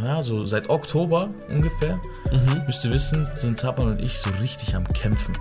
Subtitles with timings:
[0.00, 2.00] Ja, so seit Oktober ungefähr,
[2.66, 5.34] müsst ihr wissen, sind Zapan und ich so richtig am Kämpfen.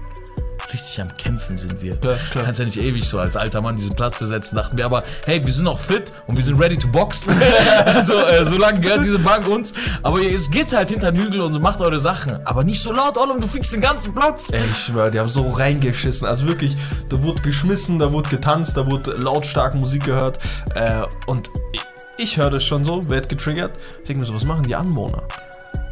[0.74, 1.96] Richtig am Kämpfen sind wir.
[1.98, 2.46] Klar, klar.
[2.46, 4.86] Kannst ja nicht ewig so als alter Mann diesen Platz besetzen, dachten wir.
[4.86, 7.22] Aber hey, wir sind noch fit und wir sind ready to box.
[7.86, 9.74] also, äh, so lange gehört diese Bank uns.
[10.02, 12.46] Aber es geht halt hinter den Hügel und so macht eure Sachen.
[12.48, 14.52] Aber nicht so laut, Ollum, du fickst den ganzen Platz.
[14.52, 16.28] Ey, ich schwör, die haben so reingeschissen.
[16.28, 16.76] Also wirklich,
[17.10, 20.40] da wurde geschmissen, da wurde getanzt, da wurde lautstark Musik gehört.
[20.74, 21.82] Äh, und ich,
[22.18, 23.78] ich höre das schon so, werd getriggert.
[24.00, 25.22] Ich denke mir so, was machen die Anwohner?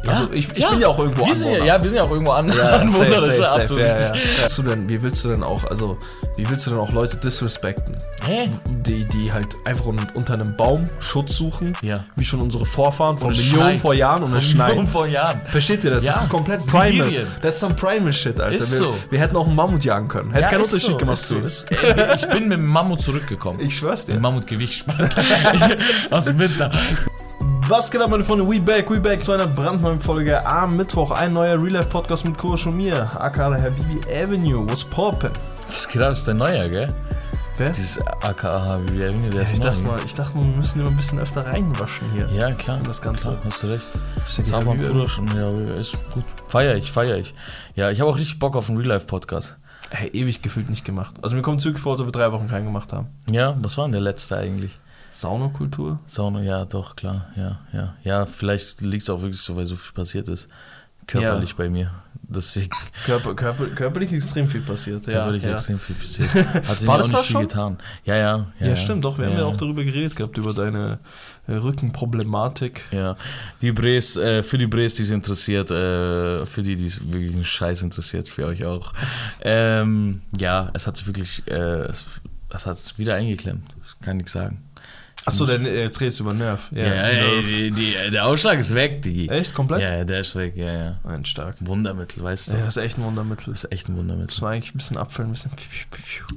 [0.06, 1.66] Also ich, ich bin ja auch irgendwo wir sind ja, Anwohner.
[1.66, 4.22] ja, wir sind ja auch irgendwo an, Ja, anwohnerisch, safe, safe, absolut safe, ja, richtig.
[4.36, 4.40] ja.
[4.42, 5.98] Willst du denn, wie willst du denn auch, also,
[6.36, 7.96] wie willst du denn auch Leute disrespekten?
[8.24, 8.48] Hä?
[8.86, 12.02] Die, die halt einfach un- unter einem Baum Schutz suchen, Ja.
[12.16, 14.68] wie schon unsere Vorfahren von Millionen vor Jahren und es schneit.
[14.68, 15.40] Millionen vor Jahren.
[15.44, 16.04] Versteht ihr das?
[16.04, 16.12] Ja.
[16.14, 17.26] Das ist komplett primal.
[17.40, 18.56] That's some primal shit, Alter.
[18.56, 18.94] Ist wir, so.
[19.10, 20.32] wir hätten auch einen Mammut jagen können.
[20.32, 21.64] Hätte keinen Unterschied so, gemacht zu so,
[22.16, 23.60] ich bin mit dem Mammut zurückgekommen.
[23.60, 24.14] Ich schwör's dir.
[24.14, 24.84] Mit Mammutgewicht
[26.10, 26.70] Aus dem Winter.
[27.72, 28.46] Was geht ab, meine Freunde?
[28.46, 31.10] We back, we back zu einer brandneuen Folge am Mittwoch.
[31.10, 34.68] Ein neuer Real Life Podcast mit Kuro und mir, aka Habibi Avenue.
[34.68, 35.30] What's poppin'?
[35.68, 36.88] Das geht ab, ist der Neuer, gell?
[37.56, 37.70] Wer?
[37.70, 40.90] Dieses AKA, wie wir der ist Ich dachte, mal, ich dachte mal, wir müssen immer
[40.90, 42.28] ein bisschen öfter reinwaschen hier.
[42.28, 42.78] Ja, klar.
[42.84, 43.28] Das Ganze.
[43.28, 43.88] Klar, hast du recht.
[44.26, 45.48] Ja Saban Habibi Kurosch und ja,
[45.80, 46.24] ist gut.
[46.48, 47.34] Feier ich, feier ich.
[47.74, 49.56] Ja, ich habe auch richtig Bock auf einen Real-Life-Podcast.
[49.88, 51.14] Hey, ewig gefühlt nicht gemacht.
[51.22, 53.06] Also mir kommt zurück vor, dass wir drei Wochen keinen gemacht haben.
[53.30, 54.78] Ja, was war denn der letzte eigentlich?
[55.12, 56.00] Saunakultur?
[56.06, 57.28] Sauna, ja, doch, klar.
[57.36, 57.94] Ja, ja.
[58.02, 60.48] Ja, vielleicht liegt es auch wirklich so, weil so viel passiert ist.
[61.06, 61.56] Körperlich Ja.
[61.58, 61.90] bei mir.
[62.22, 62.70] Deswegen
[63.04, 65.06] Körper, körper, körperlich extrem viel passiert.
[65.06, 65.52] Ja, körperlich ja.
[65.52, 66.32] extrem viel passiert.
[66.66, 67.42] Hat sich War auch nicht viel schon?
[67.42, 67.78] getan.
[68.04, 68.46] Ja, ja.
[68.58, 69.18] Ja, stimmt, doch.
[69.18, 69.58] Wir haben ja auch ja.
[69.58, 70.98] darüber geredet gehabt, über deine
[71.46, 72.84] äh, Rückenproblematik.
[72.90, 73.16] Ja,
[73.60, 77.34] die Bres, äh, für die Bres, die es interessiert, äh, für die, die es wirklich
[77.34, 78.92] einen Scheiß interessiert, für euch auch.
[79.44, 81.52] Ähm, ja, es hat sich wirklich, äh,
[81.86, 82.04] es,
[82.50, 83.64] es hat es wieder eingeklemmt,
[84.00, 84.62] kann ich sagen.
[85.24, 86.60] Achso, der äh, drehst über Nerv.
[86.72, 89.28] Ja, ey, die, die, der Ausschlag ist weg, Digi.
[89.28, 89.54] Echt?
[89.54, 89.80] Komplett?
[89.82, 91.00] Ja, ja, der ist weg, ja, ja.
[91.04, 91.56] Ein stark.
[91.60, 92.56] Wundermittel, weißt du?
[92.56, 93.52] Ja, das ist echt ein Wundermittel.
[93.52, 94.28] Das ist echt ein Wundermittel.
[94.28, 95.50] Das war eigentlich ein bisschen abfüllen, ein bisschen.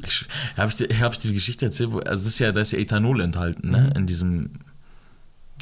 [0.04, 0.26] Ich,
[0.58, 1.92] Habe ich, dir- hab ich dir die Geschichte erzählt?
[1.94, 3.90] Wo, also das ist ja, da ist ja Ethanol enthalten, ne?
[3.96, 4.52] In diesem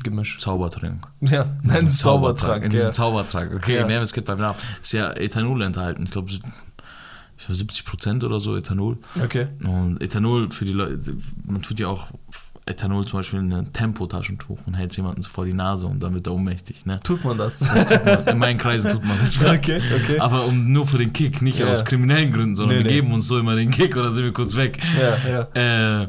[0.04, 0.40] Gemisch.
[0.40, 1.08] Zaubertrank.
[1.22, 2.64] Ja, In diesem Zaubertrank.
[2.66, 2.92] In diesem Ja.
[2.94, 3.54] Zaubertrank.
[3.56, 3.86] Okay, Ja.
[3.88, 4.58] mehr es geht beim Namen.
[4.82, 6.04] Ist ja Ethanol enthalten.
[6.04, 8.98] Ich glaube, ich glaub 70 Prozent oder so Ethanol.
[9.24, 9.48] Okay.
[9.64, 12.08] Und Ethanol für die Leute, man tut ja auch
[12.66, 16.14] Ethanol zum Beispiel in ein Tempotaschentuch und hält jemanden so vor die Nase und dann
[16.14, 16.86] wird er ohnmächtig.
[16.86, 16.98] Ne?
[17.04, 17.62] Tut man das?
[18.28, 19.52] In meinen Kreisen tut man das.
[19.58, 20.20] okay, okay.
[20.20, 21.68] Aber um, nur für den Kick, nicht Ja.
[21.72, 22.96] aus kriminellen Gründen, sondern Nee, wir nee.
[23.02, 24.80] geben uns so immer den Kick oder sind wir kurz weg.
[25.00, 26.02] Ja, ja.
[26.04, 26.08] Äh,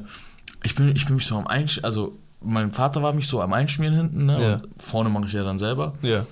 [0.63, 3.53] ich, bin, ich bin mich so am Einschmieren, also mein Vater war mich so am
[3.53, 4.61] Einschmieren hinten, ne?
[4.63, 5.95] Und vorne mache ich ja dann selber.
[6.03, 6.27] Ja.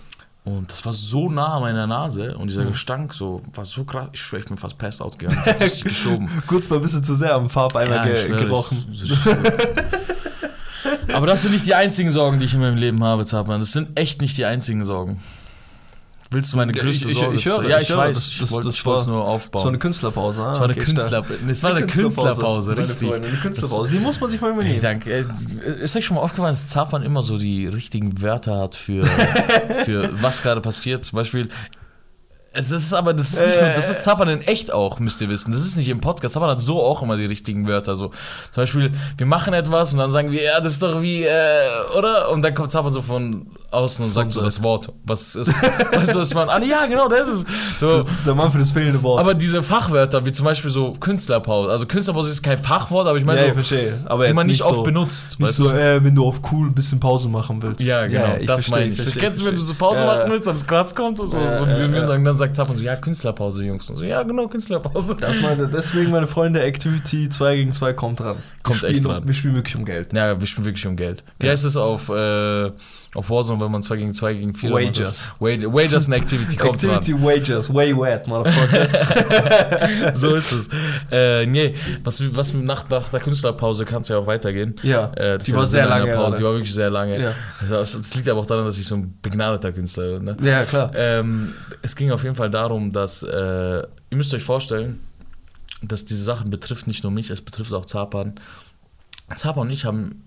[0.44, 4.08] Und das war so nah an meiner Nase und dieser Gestank so, war so krass.
[4.12, 5.41] Ich schwöre, ich bin fast passed out gegangen.
[5.84, 6.28] Geschoben.
[6.48, 8.84] Kurz mal ein bisschen zu sehr am Farbeimer ich ge schwöre, gerochen.
[8.92, 9.12] ich-
[11.14, 13.60] Aber das sind nicht die einzigen Sorgen, die ich in meinem Leben habe, Zapman.
[13.60, 15.20] Das sind echt nicht die einzigen Sorgen.
[16.32, 17.37] Willst du meine größte ich- ich- Sorge?
[17.37, 18.16] ich höre, ja, ich ich, höre, weiß.
[18.16, 19.69] das- ich das- das ich wollte es nur Das war aufbauen.
[19.69, 20.43] eine Künstlerpause.
[20.43, 21.26] Ah, Es war eine okay, Künstler, stark.
[21.48, 23.09] es war eine Künstlerpause, richtig.
[23.10, 23.93] Freunde, eine Künstlerpause.
[23.93, 24.82] Die muss man sich mal Hey, übernehmen.
[24.82, 25.26] danke.
[25.81, 29.03] Ist euch schon mal aufgefallen, dass Zappan immer so die richtigen Wörter hat für,
[29.84, 31.04] für was gerade passiert?
[31.04, 31.48] Zum Beispiel,
[32.54, 35.28] es ist aber, das ist nicht nur, das ist Zappan in echt auch, müsst ihr
[35.28, 35.52] wissen.
[35.52, 36.34] Das ist nicht im Podcast.
[36.34, 37.96] Zappan hat so auch immer die richtigen Wörter.
[37.96, 38.08] So,
[38.50, 41.60] zum Beispiel, wir machen etwas und dann sagen wir, ja, das ist doch wie, äh,
[41.96, 42.30] oder?
[42.30, 45.48] Und dann kommt Zappan so von außen und sagt so das Wort, was ist.
[45.92, 47.78] weißt du, was man, ah, ja, genau, das ist es.
[47.80, 49.20] So, Der Mann für das fehlende Wort.
[49.20, 51.70] aber diese Fachwörter, wie zum Beispiel so Künstlerpause.
[51.70, 53.98] Also Künstlerpause ist kein Fachwort, aber ich meine ja, ich so, verstehe.
[54.06, 55.38] Aber die man nicht oft so, benutzt.
[55.40, 55.70] Nicht weißt so, du?
[55.78, 57.80] äh, wenn du auf cool ein bisschen Pause machen willst.
[57.80, 59.00] Ja, genau, ich das verstehe, meine ich.
[59.00, 59.72] verstehe, Kennst du, wenn du so.
[59.74, 60.06] Pause Ja.
[60.06, 62.06] machen willst, am Graz kommt und so, Ja, so ja, wir, ja.
[62.06, 63.88] sagen, dann sagt Zappan so, ja, Künstlerpause, Jungs.
[63.88, 65.16] Und so, ja, genau, Künstlerpause.
[65.16, 68.38] Das meine, deswegen, meine Freunde, Activity 2 gegen 2 kommt dran.
[68.62, 69.26] Kommt wir echt spielen, dran.
[69.26, 70.12] Wir spielen wirklich um Geld.
[70.12, 71.22] Ja, wir spielen wirklich um Geld.
[71.38, 72.72] Wie heißt es auf, äh,
[73.15, 75.34] auf Warzone, wenn man 2 gegen 2 gegen 4 Wagers.
[75.39, 75.73] Wagers.
[75.73, 78.87] Wagers and Activity kommt Activity Wagers, way wet, motherfucker.
[78.87, 80.15] dran.
[80.15, 80.71] So ist es.
[81.11, 81.75] Äh, nee,
[82.05, 84.77] was, was nach, nach der Künstlerpause kann es ja auch weitergehen.
[84.82, 86.12] ja, Äh, das die war sehr lange.
[86.12, 86.38] Pause.
[86.38, 87.20] Die war wirklich sehr lange.
[87.20, 87.35] Ja.
[87.61, 90.25] Also, das liegt aber auch daran, dass ich so ein begnadeter Künstler bin.
[90.25, 90.37] Ne?
[90.43, 90.91] ja, klar.
[90.94, 95.00] Ähm, es ging auf jeden Fall darum, dass äh, ihr müsst euch vorstellen,
[95.82, 98.35] dass diese Sachen betrifft nicht nur mich, es betrifft auch Zapan.
[99.35, 100.25] Zapan und ich haben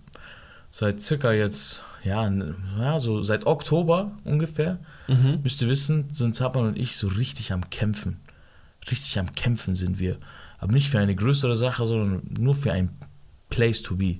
[0.72, 2.30] seit circa jetzt, ja,
[2.80, 5.42] ja so seit Oktober ungefähr, Mhm.
[5.44, 8.22] müsst ihr wissen, sind Zapan und ich so richtig am Kämpfen.
[8.90, 10.18] Richtig am Kämpfen sind wir.
[10.60, 12.90] Aber nicht für eine größere Sache, sondern nur für ein
[13.50, 14.20] Place to be.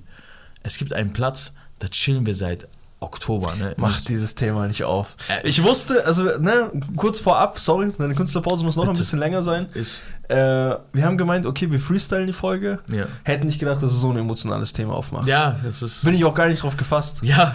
[0.62, 2.68] Es gibt einen Platz, da chillen wir seit
[2.98, 3.74] Oktober, ne?
[3.76, 5.16] Mach dieses Thema nicht auf.
[5.28, 9.00] Äh, Ich wusste, also, ne, kurz vorab, sorry, meine Künstlerpause muss noch ein Bitte.
[9.00, 9.66] bisschen länger sein.
[9.74, 10.34] Ist, Äh,
[10.92, 12.80] wir haben gemeint, okay, wir freestylen die Folge.
[12.90, 13.04] ja.
[13.22, 15.28] Hätten nicht gedacht, dass es so ein emotionales Thema aufmacht.
[15.28, 16.04] Ja, es ist.
[16.04, 17.18] Bin ich auch gar nicht drauf gefasst.
[17.22, 17.54] Ja,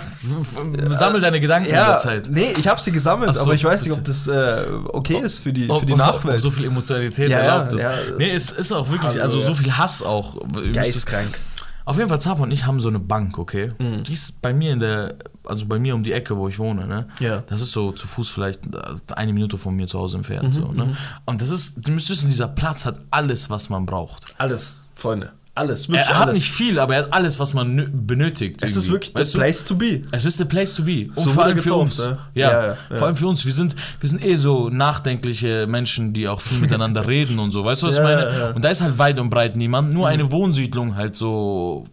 [0.92, 2.30] sammel deine Gedanken in der Ja, Zeit.
[2.32, 4.00] nee, ich habe sie gesammelt, so, aber ich weiß nicht, bitte.
[4.00, 6.36] ob das äh, okay ist für die, Ob- für die ob- Nachwelt.
[6.36, 7.84] ob so viel Emotionalität Ja, erlaubt ja, ist.
[8.10, 8.16] ja.
[8.18, 9.46] Nee, es ist auch wirklich, also ja.
[9.46, 10.38] so viel Hass auch.
[10.74, 11.38] Geistkrank.
[11.86, 13.72] Auf jeden Fall, Zapa und ich haben so eine Bank, okay?
[13.80, 14.04] Mhm.
[14.04, 16.88] Die ist bei mir in der, also bei mir um die Ecke, wo ich wohne,
[16.88, 17.08] ne?
[17.20, 17.42] Ja.
[17.48, 20.54] Das ist so zu Fuß vielleicht äh, eine Minute von mir zu Hause entfernt, Mhm,
[20.54, 20.96] so, ne?
[21.26, 24.34] Und das ist, du müsst wissen, dieser Platz hat alles, was man braucht.
[24.38, 25.32] Alles, Freunde.
[25.54, 26.36] Alles, wirklich Er hat alles.
[26.40, 28.62] nicht viel, aber er hat alles, was man nö- benötigt.
[28.64, 28.92] es ist irgendwie.
[28.94, 29.40] wirklich Weißt the du?
[29.40, 30.02] place to be.
[30.12, 31.10] Es ist the place to be.
[31.14, 32.00] Und So vor allem für uns.
[32.00, 32.18] ne?
[32.34, 32.98] Ja, Ja, ja, ja.
[32.98, 33.46] vor allem für uns.
[33.46, 37.66] Wir sind, wir sind eh so nachdenkliche Menschen, die auch viel miteinander reden und so.
[37.66, 38.54] Weißt du, was ich meine?
[38.56, 39.94] Und da ist halt weit und breit niemand.
[39.94, 41.86] Nur eine Wohnsiedlung halt so.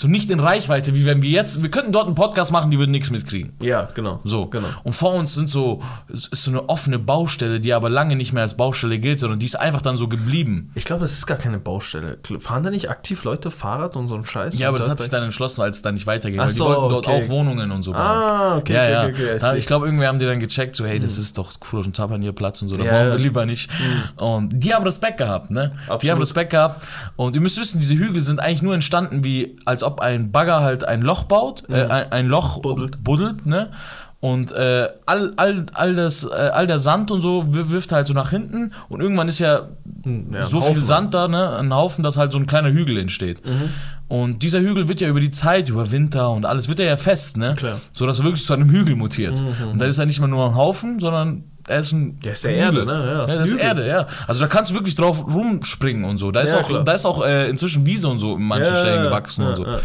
[0.00, 1.60] So nicht in Reichweite, wie wenn wir jetzt.
[1.60, 3.54] Wir könnten dort einen Podcast machen, die würden nichts mitkriegen.
[3.60, 4.20] Ja, genau.
[4.22, 4.46] So.
[4.46, 4.68] Genau.
[4.84, 8.44] Und vor uns sind so, ist so eine offene Baustelle, die aber lange nicht mehr
[8.44, 10.70] als Baustelle gilt, sondern die ist einfach dann so geblieben.
[10.76, 12.16] Ich glaube, das ist gar keine Baustelle.
[12.38, 14.56] Fahren da nicht aktiv Leute Fahrrad und so ein Scheiß?
[14.56, 16.38] Ja, aber das da- hat sich dann entschlossen, als es dann nicht weiterging.
[16.38, 17.24] Ach weil die so, wollten dort okay.
[17.24, 18.00] auch Wohnungen und so bauen.
[18.00, 19.02] Ah, okay, ja, okay, ja.
[19.02, 19.58] okay, okay, see.
[19.58, 22.22] ich glaube, irgendwie haben die dann gecheckt, so, hey, das ist doch Kurosh und Tapan
[22.22, 23.10] hier Platz und so, da Ja, ja.
[23.10, 23.68] wir lieber nicht.
[24.14, 25.72] Und die haben Respekt gehabt, ne?
[25.72, 26.12] Die Absolut.
[26.12, 26.86] haben Respekt gehabt.
[27.16, 30.60] Und ihr müsst wissen, diese Hügel sind eigentlich nur entstanden, wie als ob ein Bagger
[30.60, 33.02] halt ein Loch baut, äh, ein, ein Loch Buddelt.
[33.02, 33.70] buddelt, ne?
[34.20, 38.08] Und äh, all, all, all, das, äh, all der Sand und so wir- wirft halt
[38.08, 39.68] so nach hinten und irgendwann ist ja,
[40.04, 40.84] Hm, ja, so viel Haufen.
[40.84, 43.44] Sand da, ne, ein Haufen, dass halt so ein kleiner Hügel entsteht.
[43.46, 43.68] Mhm.
[44.08, 46.96] Und dieser Hügel wird ja über die Zeit, über Winter und alles, wird er ja
[46.96, 47.54] fest, ne?
[47.56, 47.76] Klar.
[47.76, 47.80] Mhm.
[47.96, 49.38] So dass er wirklich zu einem Hügel mutiert.
[49.70, 52.18] Und dann ist er nicht mehr nur ein Haufen, sondern er ist ein.
[52.22, 52.92] Ja, ist ja ein Erde, ne?
[52.92, 53.60] Ja, Ja, ist ein das ist.
[53.60, 54.06] Erde, ja.
[54.26, 56.30] Also da kannst du wirklich drauf rumspringen und so.
[56.30, 56.84] Da ist Ja, auch, klar.
[56.84, 59.48] da ist auch äh, inzwischen Wiese und so in manchen Ja, Stellen ja, gewachsen ja,
[59.50, 59.64] und so.
[59.64, 59.80] ja, ja.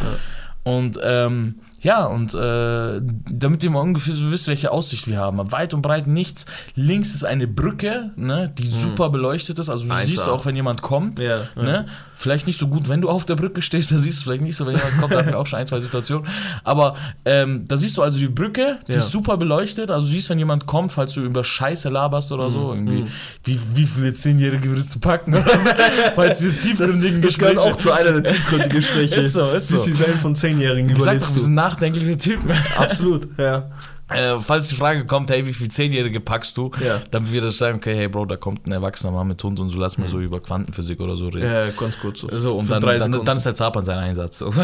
[0.65, 5.51] Und ähm, ja, und äh, damit ihr mal ungefähr so wisst, welche Aussicht wir haben.
[5.51, 6.45] Weit und breit nichts.
[6.75, 9.69] Links ist eine Brücke, ne, die super beleuchtet ist.
[9.69, 10.07] Also du Alter.
[10.07, 11.19] siehst auch, wenn jemand kommt.
[11.19, 11.61] Ja, ja.
[11.61, 11.85] Ne?
[12.23, 14.55] Vielleicht nicht so gut, wenn du auf der Brücke stehst, da siehst du vielleicht nicht
[14.55, 16.25] so, wenn jemand kommt, da hatten wir auch schon ein, zwei Situationen.
[16.63, 18.99] Aber ähm, da siehst du also die Brücke, die Ja.
[18.99, 19.91] ist super beleuchtet.
[19.91, 23.05] Also du siehst, wenn jemand kommt, falls du über Scheiße laberst oder so, Mhm, irgendwie,
[23.43, 25.41] wie, wie viele Zehnjährige würdest du packen so,
[26.15, 29.15] falls diese tiefgründigen Das gehört Gespräche- auch zu einer der tiefgründigen Gespräche.
[29.19, 29.85] Ist so, ist so.
[29.85, 31.61] Wie viele Wellen von Zehnjährigen Ich sag doch, überlebst wir sind du?
[31.61, 32.51] nachdenkliche Typen.
[32.77, 33.69] Absolut, ja.
[34.09, 36.71] Äh, falls die Frage kommt, hey, wie viel Zehnjährige packst du?
[36.85, 37.01] Ja.
[37.09, 39.69] Dann wir das sagen, okay, hey Bro, da kommt ein erwachsener Mann mit Hund und
[39.69, 41.51] so lass mal so über Quantenphysik oder so reden.
[41.51, 42.27] Ja, ganz kurz so.
[42.37, 44.37] So, und dann, dann, dann ist der Zapan sein Einsatz.
[44.39, 44.53] So.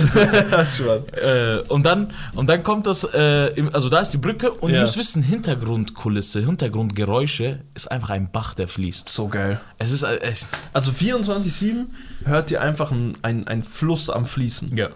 [1.13, 4.75] Äh, und, dann, und dann kommt das, äh, also da ist die Brücke und ihr
[4.77, 4.81] Ja.
[4.81, 9.09] müsst wissen, Hintergrundkulisse, Hintergrundgeräusche ist einfach ein Bach, der fließt.
[9.09, 9.59] So geil.
[9.77, 11.85] Es ist, äh, es, Also 24-7
[12.25, 14.75] hört ihr einfach ein, ein, ein Fluss am Fließen.
[14.75, 14.89] ja.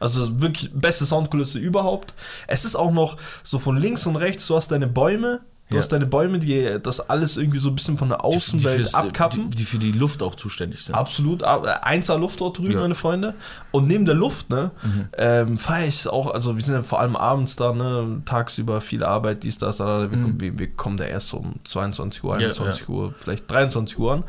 [0.00, 2.14] Also wirklich beste Soundkulisse überhaupt.
[2.46, 5.80] Es ist auch noch so von links und rechts, du hast deine Bäume, du Ja.
[5.82, 8.94] hast deine Bäume, die das alles irgendwie so ein bisschen von der Die Außenwelt fürs-
[8.94, 9.50] abkappen.
[9.50, 10.94] Die, die für die Luft auch zuständig sind.
[10.94, 12.80] Absolut, aber 1 Luft dort drüben, Ja.
[12.80, 13.34] meine Freunde.
[13.70, 14.70] Und neben der Luft, ne,
[15.18, 18.80] ähm, feiere ich es auch, also wir sind ja vor allem abends da, ne, tagsüber
[18.80, 20.10] viel Arbeit, dies, das, da, da.
[20.10, 20.40] Wir, Mhm.
[20.40, 24.24] wir, wir kommen da erst um 22 Uhr, Ja, 21 Uhr, vielleicht 23 Uhr an.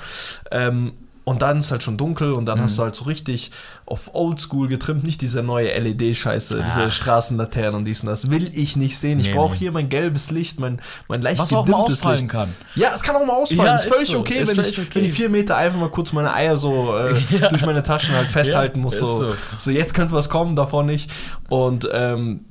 [0.51, 0.93] Ähm,
[1.29, 2.63] und dann ist halt schon dunkel und dann Mhm.
[2.63, 3.51] hast du halt so richtig
[3.85, 6.89] auf Oldschool getrimmt, nicht diese neue LED-Scheiße, diese.
[6.91, 8.29] Straßenlaternen und dies und das.
[8.31, 9.19] Will ich nicht sehen.
[9.19, 9.59] Ich Nee, brauche nee.
[9.59, 12.31] hier mein gelbes Licht, mein, mein leicht Was auch mal gedimmtes ausfallen Licht.
[12.31, 12.53] kann.
[12.75, 13.63] Ja, es kann auch mal ausfallen.
[13.65, 14.19] Ja, ist ist völlig so.
[14.19, 14.89] okay, Ist wenn, völlig ich, okay.
[14.95, 17.47] wenn ich vier Meter einfach mal kurz meine Eier so äh, Ja.
[17.49, 18.97] durch meine Taschen halt festhalten Ja, muss.
[18.97, 19.05] So.
[19.19, 19.33] so.
[19.57, 19.71] so.
[19.71, 21.11] jetzt könnte was kommen, davon nicht.
[21.47, 22.45] Und ähm,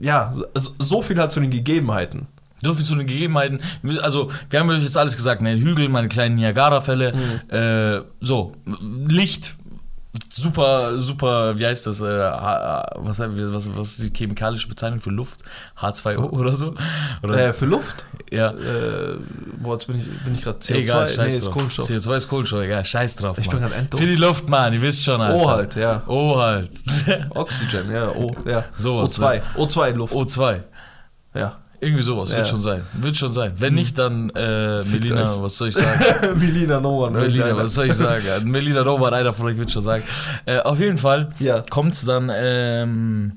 [0.00, 2.26] ja, so, so viel halt zu den Gegebenheiten.
[2.62, 3.60] So viel zu den Gegebenheiten.
[4.02, 5.54] Also, wir haben euch jetzt alles gesagt, ne?
[5.56, 7.50] Hügel, meine kleinen Niagara-Fälle, Mhm.
[7.56, 8.52] äh, so,
[9.08, 9.54] Licht,
[10.28, 15.40] super, super, wie heißt das, äh, was, was, was ist die chemikalische Bezeichnung für Luft?
[15.80, 16.74] H2O oder so?
[17.22, 19.16] Oder, Äh, für Luft, ja, äh,
[19.62, 20.74] boah, jetzt bin ich, bin ich gerade CO2.
[20.80, 21.54] egal, nee, scheiß ist drauf.
[21.54, 21.88] Kohlenstoff.
[21.88, 23.60] CO2 ist Kohlenstoff, egal, scheiß drauf, Ich Mann.
[23.60, 24.00] bin grad enddumm.
[24.00, 25.36] Für die Luft, Mann, ihr wisst schon, Alter.
[25.38, 26.02] O halt, ja.
[26.06, 26.70] O halt.
[27.30, 28.64] Oxygen, ja, O, ja.
[28.76, 29.42] Sowas, O2, ne?
[29.56, 30.14] O2 Luft.
[30.14, 30.60] O2.
[31.34, 31.56] Ja.
[31.80, 32.36] Irgendwie sowas, Ja.
[32.36, 32.82] wird schon sein.
[32.92, 33.52] Wird schon sein.
[33.56, 35.42] Wenn nicht, dann, äh, Melina, euch.
[35.42, 36.38] was soll ich sagen?
[36.38, 37.18] Melina No One.
[37.18, 38.22] Melina, was soll ich sagen?
[38.44, 40.02] Melina Roman, einer von euch wird schon sagen.
[40.44, 41.62] Äh, auf jeden Fall Ja.
[41.70, 43.32] kommt es dann, ähm,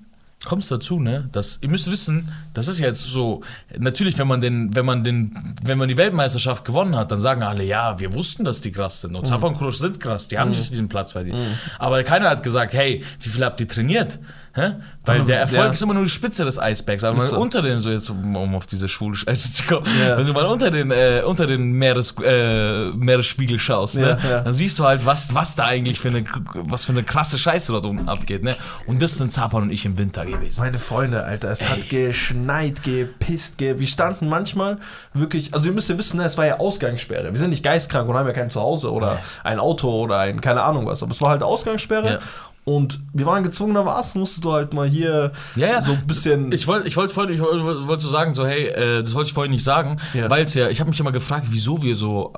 [0.45, 3.39] kommt es dazu, ne, dass, ihr müsst wissen, das ist ja jetzt so,
[3.77, 7.43] natürlich, wenn man den, wenn man den, wenn man die Weltmeisterschaft gewonnen hat, dann sagen
[7.43, 9.15] alle, ja, wir wussten, dass die krass sind.
[9.15, 10.55] Und Zappa und Krusch sind krass, die haben Mhm.
[10.55, 11.37] diesen Platz verdient.
[11.79, 14.19] Aber keiner hat gesagt, hey, wie viel habt ihr trainiert?
[14.55, 14.75] Hä?
[15.03, 15.71] Weil der Erfolg Ja.
[15.71, 17.03] ist immer nur die Spitze des Eisbergs.
[17.03, 17.39] Aber mal so.
[17.39, 20.15] unter den, so jetzt, um auf diese schwule Scheiße zu kommen, Ja.
[20.15, 24.39] wenn du mal unter den, äh, unter den Meeres, äh, Meeresspiegel schaust, ne, Ja, ja.
[24.41, 27.71] dann siehst du halt, was, was da eigentlich für eine, was für eine krasse Scheiße
[27.71, 28.55] dort unten abgeht, ne?
[28.85, 30.59] Und das sind Zapan und ich im Winter gewesen.
[30.61, 34.77] Meine Freunde, Alter, es hat geschneit, gepisst, ge wir standen manchmal
[35.15, 37.31] wirklich, also ihr müsst ja wissen, ne, es war ja Ausgangssperre.
[37.31, 40.61] Wir sind nicht geistkrank und haben ja kein Zuhause oder ein Auto oder ein, keine
[40.61, 42.19] Ahnung was, aber es war halt Ausgangssperre.
[42.65, 45.81] Und wir waren gezwungenermaßen, musstest du halt mal hier Ja, ja.
[45.81, 46.51] so ein bisschen.
[46.53, 49.27] Ich wollte ich wollte vorhin, ich wollte, wollte so sagen, so, hey, äh, das wollte
[49.27, 50.29] ich vorhin nicht sagen, Ja.
[50.29, 52.31] weil es ja, ich habe mich immer gefragt, wieso wir so,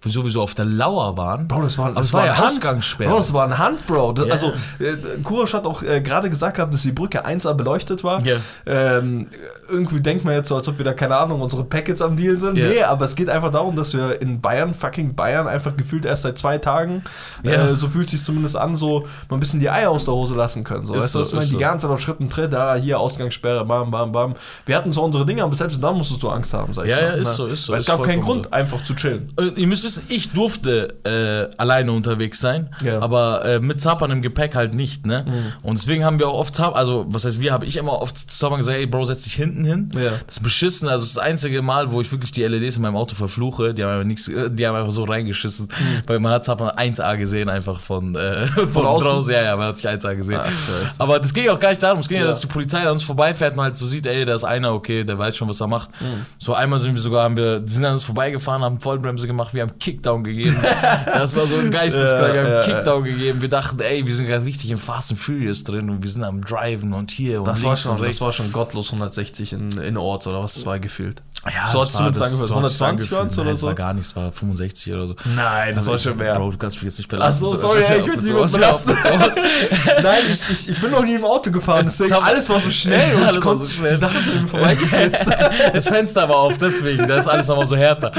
[0.00, 1.48] wieso wir so auf der Lauer waren.
[1.48, 2.46] Bro, das war, Aber es war ein ja Hand.
[2.58, 3.10] Ausgangssperre.
[3.10, 4.12] Bro, das war ein Hand, Bro.
[4.12, 4.32] Das, Ja.
[4.32, 8.24] Also, äh, Kurosch hat auch äh, gerade gesagt gehabt, dass die Brücke 1A beleuchtet war.
[8.24, 8.36] Ja.
[8.66, 9.26] Ähm,
[9.68, 12.38] irgendwie denkt man jetzt so, als ob wir da, keine Ahnung, unsere Packets am Deal
[12.38, 12.56] sind.
[12.56, 12.68] Ja.
[12.68, 16.22] Nee, aber es geht einfach darum, dass wir in Bayern, fucking Bayern, einfach gefühlt erst
[16.22, 17.02] seit zwei Tagen,
[17.42, 17.70] Ja.
[17.70, 20.34] äh, so fühlt sich zumindest an, so mal ein bisschen die Eier aus der Hose
[20.34, 20.86] lassen können.
[20.86, 21.42] So, Ist weißt du, so, was ich meine?
[21.44, 21.60] ist Die so.
[21.60, 24.34] ganze Zeit auf Schritten tritt, da, hier Ausgangssperre, bam, bam, bam.
[24.66, 26.96] Wir hatten zwar unsere Dinge, aber selbst dann musstest du Angst haben, sag ich Ja,
[26.96, 27.02] mal.
[27.04, 27.34] ja, ist ne?
[27.34, 29.32] so, ist so, Weil es gab keinen Grund, einfach zu chillen.
[29.38, 33.00] Äh, Ihr müsst wissen, ich durfte äh, alleine unterwegs sein, Ja.
[33.00, 35.24] aber äh, mit Zappern im Gepäck halt nicht, ne?
[35.62, 38.16] Und deswegen haben wir auch oft Zappern, also was heißt wir, habe ich immer oft
[38.18, 39.88] zu Zappern gesagt, ey Bro, setz dich hinten hin.
[39.94, 40.12] Ja.
[40.26, 43.14] Das ist beschissen, also das einzige Mal, wo ich wirklich die LEDs in meinem Auto
[43.14, 45.68] verfluche, die haben einfach nichts, äh, die haben einfach so reingeschissen,
[46.06, 49.08] weil man hat Zappern 1A gesehen einfach von, äh, von, außen?
[49.08, 50.40] draußen, ja, ja, man hat sich 1A gesehen.
[50.42, 51.00] Ach, scheiße.
[51.00, 52.28] aber das ging auch gar nicht darum, es ging ja, Ja.
[52.30, 55.04] dass die Polizei an uns vorbeifährt und halt so sieht, ey, da ist einer, okay,
[55.04, 55.90] der weiß schon, was er macht.
[56.00, 56.26] Mhm.
[56.38, 59.62] So einmal sind wir sogar, haben wir, sind an uns vorbeigefahren, haben Vollbremse gemacht, wir
[59.62, 60.56] haben Kickdown gegeben.
[61.06, 63.40] das war so ein Geisteskrank, wir haben Ja, ja, Kickdown gegeben.
[63.42, 66.24] Wir dachten, ey, wir sind gerade richtig im Fast and Furious drin und wir sind
[66.24, 68.20] am Driven und hier und Das war, links schon, und das rechts.
[68.20, 71.22] war schon gottlos 160 in, in Ort oder was das war gefühlt.
[71.46, 72.48] ja, so das war- das- angehört.
[72.48, 73.18] so hat's 120 angefühlt.
[73.18, 73.52] waren's oder so?
[73.52, 75.14] Das war gar nichts, es war 65 oder so.
[75.24, 76.34] Nein, das Also war schon mehr.
[76.34, 77.44] Bro, du kannst mich jetzt nicht belasten.
[77.44, 79.34] Ach so, Das sorry, ja ey, ich mit will sowas, niemand ja, auch mit sowas.
[80.02, 83.16] Nein, ich, ich, ich bin noch nie im Auto gefahren, deswegen alles war so schnell
[83.16, 83.92] und Alles ich konnte so schnell.
[83.92, 85.26] die Sachen sind mir vorbeigeflitzt.
[85.72, 88.12] Das Fenster war auf, deswegen, da ist alles nochmal so härter.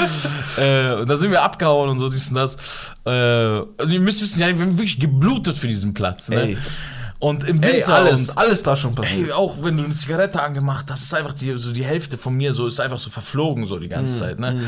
[0.57, 2.57] Äh, und da sind wir abgehauen und so, dies und das.
[3.05, 6.29] Äh, und ihr müsst wissen, ja, wir haben wirklich geblutet für diesen Platz.
[6.29, 6.41] Ne?
[6.41, 6.57] Ey.
[7.19, 9.27] Und im Ey, Winter alles, und, alles da schon passiert.
[9.27, 12.35] Ey, auch wenn du eine Zigarette angemacht hast, ist einfach die, so die Hälfte von
[12.35, 14.61] mir so, ist einfach so verflogen so die ganze Zeit, ne?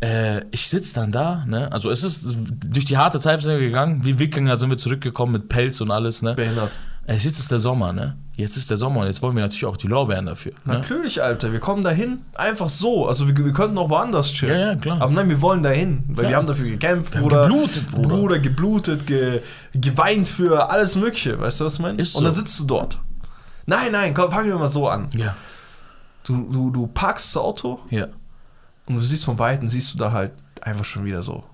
[0.00, 1.72] Äh, ich sitz dann da, ne?
[1.72, 2.24] Also es ist
[2.66, 5.90] durch die harte Zeit sind wir gegangen, wie Wikinger sind wir zurückgekommen mit Pelz und
[5.90, 6.34] alles, ne?
[6.34, 6.70] Behindert.
[7.10, 8.16] Es jetzt ist der Sommer, ne?
[8.36, 10.52] Jetzt ist der Sommer und jetzt wollen wir natürlich auch die Lorbeeren dafür.
[10.64, 10.74] Ne?
[10.74, 13.08] Natürlich, Alter, wir kommen dahin einfach so.
[13.08, 14.60] Also wir, wir könnten auch woanders chillen.
[14.60, 15.00] Ja, ja, klar.
[15.00, 16.30] Aber nein, wir wollen dahin, weil Ja.
[16.30, 17.48] wir haben dafür gekämpft, Wir Bruder.
[17.48, 18.08] geblutet, Bruder.
[18.08, 19.40] Bruder, geblutet, ge,
[19.74, 21.40] geweint für alles Mögliche.
[21.40, 22.00] Weißt du, was ich meine?
[22.00, 22.40] Ist Und dann so.
[22.40, 22.98] sitzt du dort.
[23.66, 25.08] Nein, nein, komm, fangen wir mal so an.
[25.16, 25.34] Ja,
[26.24, 28.06] Du, du, du parkst das Auto ja.
[28.88, 31.44] Und du siehst von Weitem, siehst du da halt einfach schon wieder so.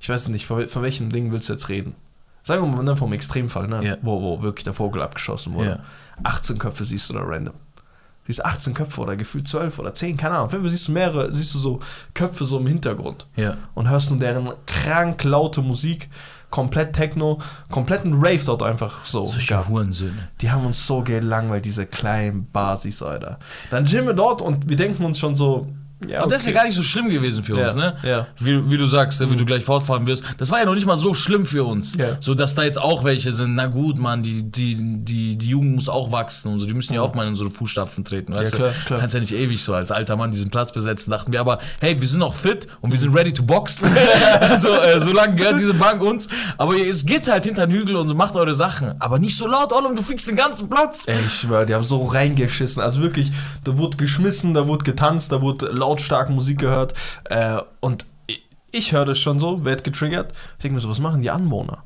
[0.00, 1.94] Ich weiß nicht, von, von welchem Ding willst du jetzt reden?
[2.42, 3.84] Sagen wir mal ne, vom Extremfall, ne?
[3.84, 3.96] Ja.
[4.02, 5.68] wo, wo wirklich der Vogel abgeschossen wurde.
[5.68, 5.78] Ja.
[6.24, 7.54] 18 Köpfe siehst du da random.
[7.54, 10.46] Du siehst 18 Köpfe oder gefühlt 12 oder 10, keine Ahnung.
[10.46, 11.78] Auf jeden Fall siehst du mehrere, siehst du so
[12.14, 13.56] Köpfe so im Hintergrund Ja.
[13.74, 16.08] und hörst nur deren krank laute Musik,
[16.50, 19.24] komplett Techno, kompletten Rave dort einfach so.
[19.26, 19.68] Solche.
[19.68, 20.28] Hurensöhne.
[20.40, 23.38] Die haben uns so gelangweilt, diese kleinen Basis, Alter.
[23.70, 25.68] Dann chillen wir dort und wir denken uns schon so,
[26.08, 27.96] ja, Aber das ist ja gar nicht so schlimm gewesen für uns, Ja, ne?
[28.02, 28.26] ja.
[28.38, 30.24] Wie, wie du sagst, wie du gleich fortfahren wirst.
[30.38, 31.94] Das war ja noch nicht mal so schlimm für uns.
[31.96, 32.16] Ja.
[32.20, 33.54] So, dass da jetzt auch welche sind.
[33.54, 36.66] Na gut, Mann, die, die, die, die Jugend muss auch wachsen und so.
[36.66, 38.86] Die müssen ja auch mal in unsere Fußstapfen treten, weißt klar, du?
[38.86, 39.00] klar.
[39.00, 41.10] Kannst ja nicht ewig so als alter Mann diesen Platz besetzen.
[41.10, 43.80] Dachten wir aber, hey, wir sind noch fit und wir sind ready to box.
[44.40, 46.28] also, äh, so lange gehört diese Bank uns.
[46.58, 49.00] Aber es geht halt hinter den Hügel und so, macht eure Sachen.
[49.00, 51.04] Aber nicht so laut, Ollum, du fickst den ganzen Platz.
[51.06, 52.82] Ey, ich schwör, die haben so reingeschissen.
[52.82, 53.32] Also wirklich,
[53.64, 56.94] da wurde geschmissen, da wurde getanzt, da wurde lautstark Musik gehört.
[57.24, 60.32] Äh, und ich, ich höre das schon so, werd getriggert.
[60.56, 61.84] Ich denke mir so, was machen die Anwohner?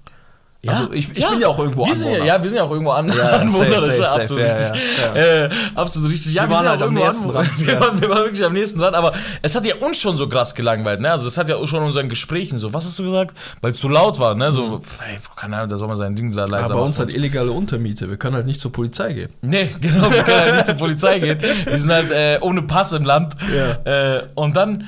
[0.67, 2.25] Also ich, ich bin ja auch irgendwo wir ja, Anwohner.
[2.25, 4.37] ja, wir sind ja auch irgendwo an Ja, absolut safe, richtig.
[4.99, 6.35] ja, Äh, absolut richtig.
[6.35, 7.81] Ja, Wir wir, waren sind halt auch am nächsten dran, Wir, ja.
[7.81, 10.55] waren, wir waren wirklich am nächsten dran, aber es hat ja uns schon so krass
[10.57, 11.13] gelangweilt, ne?
[11.13, 13.37] Also es hat ja schon in unseren Gesprächen so, was hast du gesagt?
[13.61, 14.51] Weil es zu laut war, ne?
[14.51, 16.83] So, ey, keine Ahnung, da soll man sein Ding leiser Aber bei machen.
[16.87, 18.09] uns halt illegale Untermiete.
[18.09, 19.31] Wir können halt nicht zur Polizei gehen.
[19.43, 21.39] Nee, genau, wir können halt nicht zur Polizei gehen.
[21.65, 23.37] Wir sind halt äh, ohne Pass im Land.
[23.55, 24.17] Ja.
[24.17, 24.85] Äh, und dann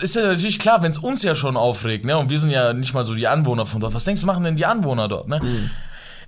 [0.00, 2.16] ist ja natürlich klar, wenn es uns ja schon aufregt, ne?
[2.18, 3.94] Und wir sind ja nicht mal so die Anwohner von dort.
[3.94, 5.40] Was denkst du, machen denn die Anwohner dort, ne?
[5.42, 5.70] Mhm.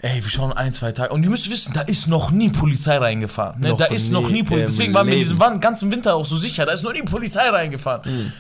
[0.00, 1.14] Ey, wir schauen ein, zwei Tage.
[1.14, 3.62] Und ihr müsst wissen, da ist noch nie Polizei reingefahren.
[3.62, 3.75] Ne?
[3.75, 4.66] Da ist noch nie nie Polizei.
[4.66, 6.66] Deswegen waren wir diesen ganzen Winter auch so sicher.
[6.66, 8.02] Da ist noch nie Polizei reingefahren.
[8.04, 8.33] Mhm.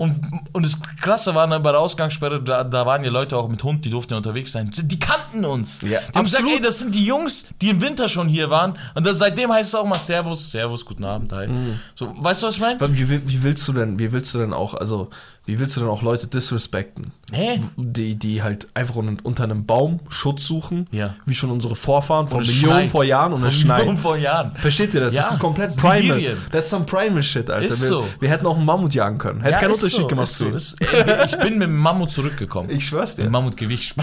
[0.00, 0.18] Und,
[0.54, 3.62] und das Krasse war, ne, bei der Ausgangssperre, da, da waren ja Leute auch mit
[3.62, 4.70] Hund, die durften ja unterwegs sein.
[4.74, 5.82] Die kannten uns.
[5.82, 8.78] Ja, die haben gesagt, ey, das sind die Jungs, die im Winter schon hier waren.
[8.94, 11.48] Und dann, seitdem heißt es auch mal Servus, Servus, guten Abend, hi.
[11.48, 11.80] Mhm.
[11.94, 12.80] So, weißt du, was ich meine?
[12.96, 15.10] Wie, wie willst du denn, wie willst du denn auch, also
[15.46, 17.12] Wie willst du denn auch Leute disrespekten?
[17.32, 17.60] Nee.
[17.76, 21.14] Die, die halt einfach un- unter einem Baum Schutz suchen, Ja.
[21.26, 22.90] wie schon unsere Vorfahren vor Millionen schneit.
[22.90, 23.78] vor Jahren und es schneit.
[23.78, 24.52] Millionen vor Jahren.
[24.56, 25.14] Versteht ihr das?
[25.14, 26.02] Ja, Das ist komplett primal.
[26.02, 26.36] Sibirien.
[26.52, 27.66] That's some primal shit, Alter.
[27.66, 28.06] Ist wir, so.
[28.20, 29.40] wir hätten auch einen Mammut jagen können.
[29.40, 30.76] Hätte Ja, keinen Unterschied so, gemacht ist zu so.
[31.24, 32.70] ich bin mit dem Mammut zurückgekommen.
[32.70, 33.28] Ich schwör's dir.
[33.28, 33.56] Mammut.
[33.60, 33.94] Ich-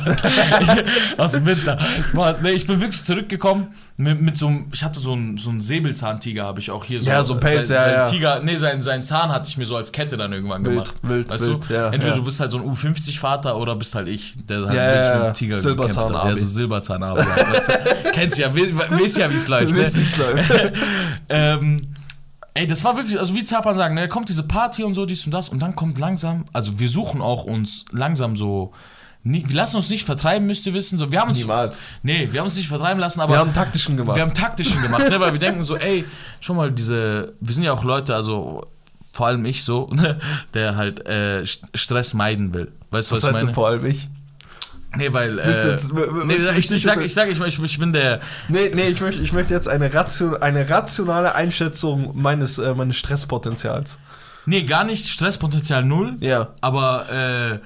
[1.18, 1.80] Aus dem Winter.
[2.54, 3.68] Ich bin wirklich zurückgekommen
[4.00, 7.02] mit, mit so einem, ich hatte so einen, so einen Säbelzahntiger, habe ich auch hier
[7.02, 7.10] so.
[7.10, 8.04] Ja, so ein Pelz, sein, ja, sein ja.
[8.10, 10.94] Tiger, nee, sein, sein Zahn hatte ich mir so als Kette dann irgendwann Wild, gemacht.
[11.02, 11.74] wild, weißt wild, du?
[11.74, 12.16] ja, Entweder ja.
[12.16, 15.26] du bist halt so ein U50-Vater oder bist halt ich, der halt Ja, wirklich mit
[15.26, 16.30] dem Tiger Silberzahn gekämpft hat.
[16.32, 18.12] Ja, so Silberzahn Abi, ja, weißt du?
[18.14, 19.74] Kennst ja, we- we- weißt ja, wie es läuft.
[19.74, 19.82] Ne?
[19.82, 20.44] weißt, wie's läuft.
[21.30, 21.88] ähm,
[22.54, 25.06] ey, das war wirklich, also wie Zapan sagen, ne, da kommt diese Party und so,
[25.08, 28.74] dies und das und dann kommt langsam, also wir suchen auch uns langsam so,
[29.48, 31.78] wir lassen uns nicht vertreiben, müsst ihr wissen, so, wir haben uns, Niemals.
[32.04, 34.16] nee, wir haben uns nicht vertreiben lassen, aber Wir haben taktischen gemacht.
[34.16, 36.06] wir haben taktischen gemacht, ne, weil wir denken so, ey,
[36.40, 38.66] schon mal diese, wir sind ja auch Leute, also
[39.12, 40.20] vor allem ich so, ne,
[40.54, 42.72] der halt äh, St- Stress meiden will.
[42.92, 43.54] Weißt du, was was, heißt ich meine?
[43.56, 44.10] vor allem ich?
[44.96, 48.72] Nee, weil, äh, jetzt- nee, ich, sag, ich sag, ich, ich, ich bin der, Nee,
[48.74, 54.00] nee, ich möchte, ich möchte jetzt eine, ration, eine rationale Einschätzung meines, äh, meines Stresspotenzials.
[54.46, 56.50] nee, gar nicht Stresspotenzial null, Ja.
[56.62, 57.60] aber, äh,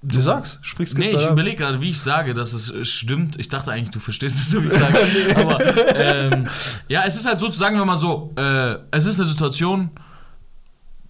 [0.00, 1.32] Du sagst, sprichst Nee, ich gerade.
[1.32, 3.38] überlege gerade, wie ich sage, dass es äh, stimmt.
[3.40, 4.96] Ich dachte eigentlich, du verstehst es so, wie ich sage.
[5.36, 6.46] Aber ähm,
[6.88, 9.90] ja, es ist halt so, sagen wir mal so, äh, es ist eine Situation,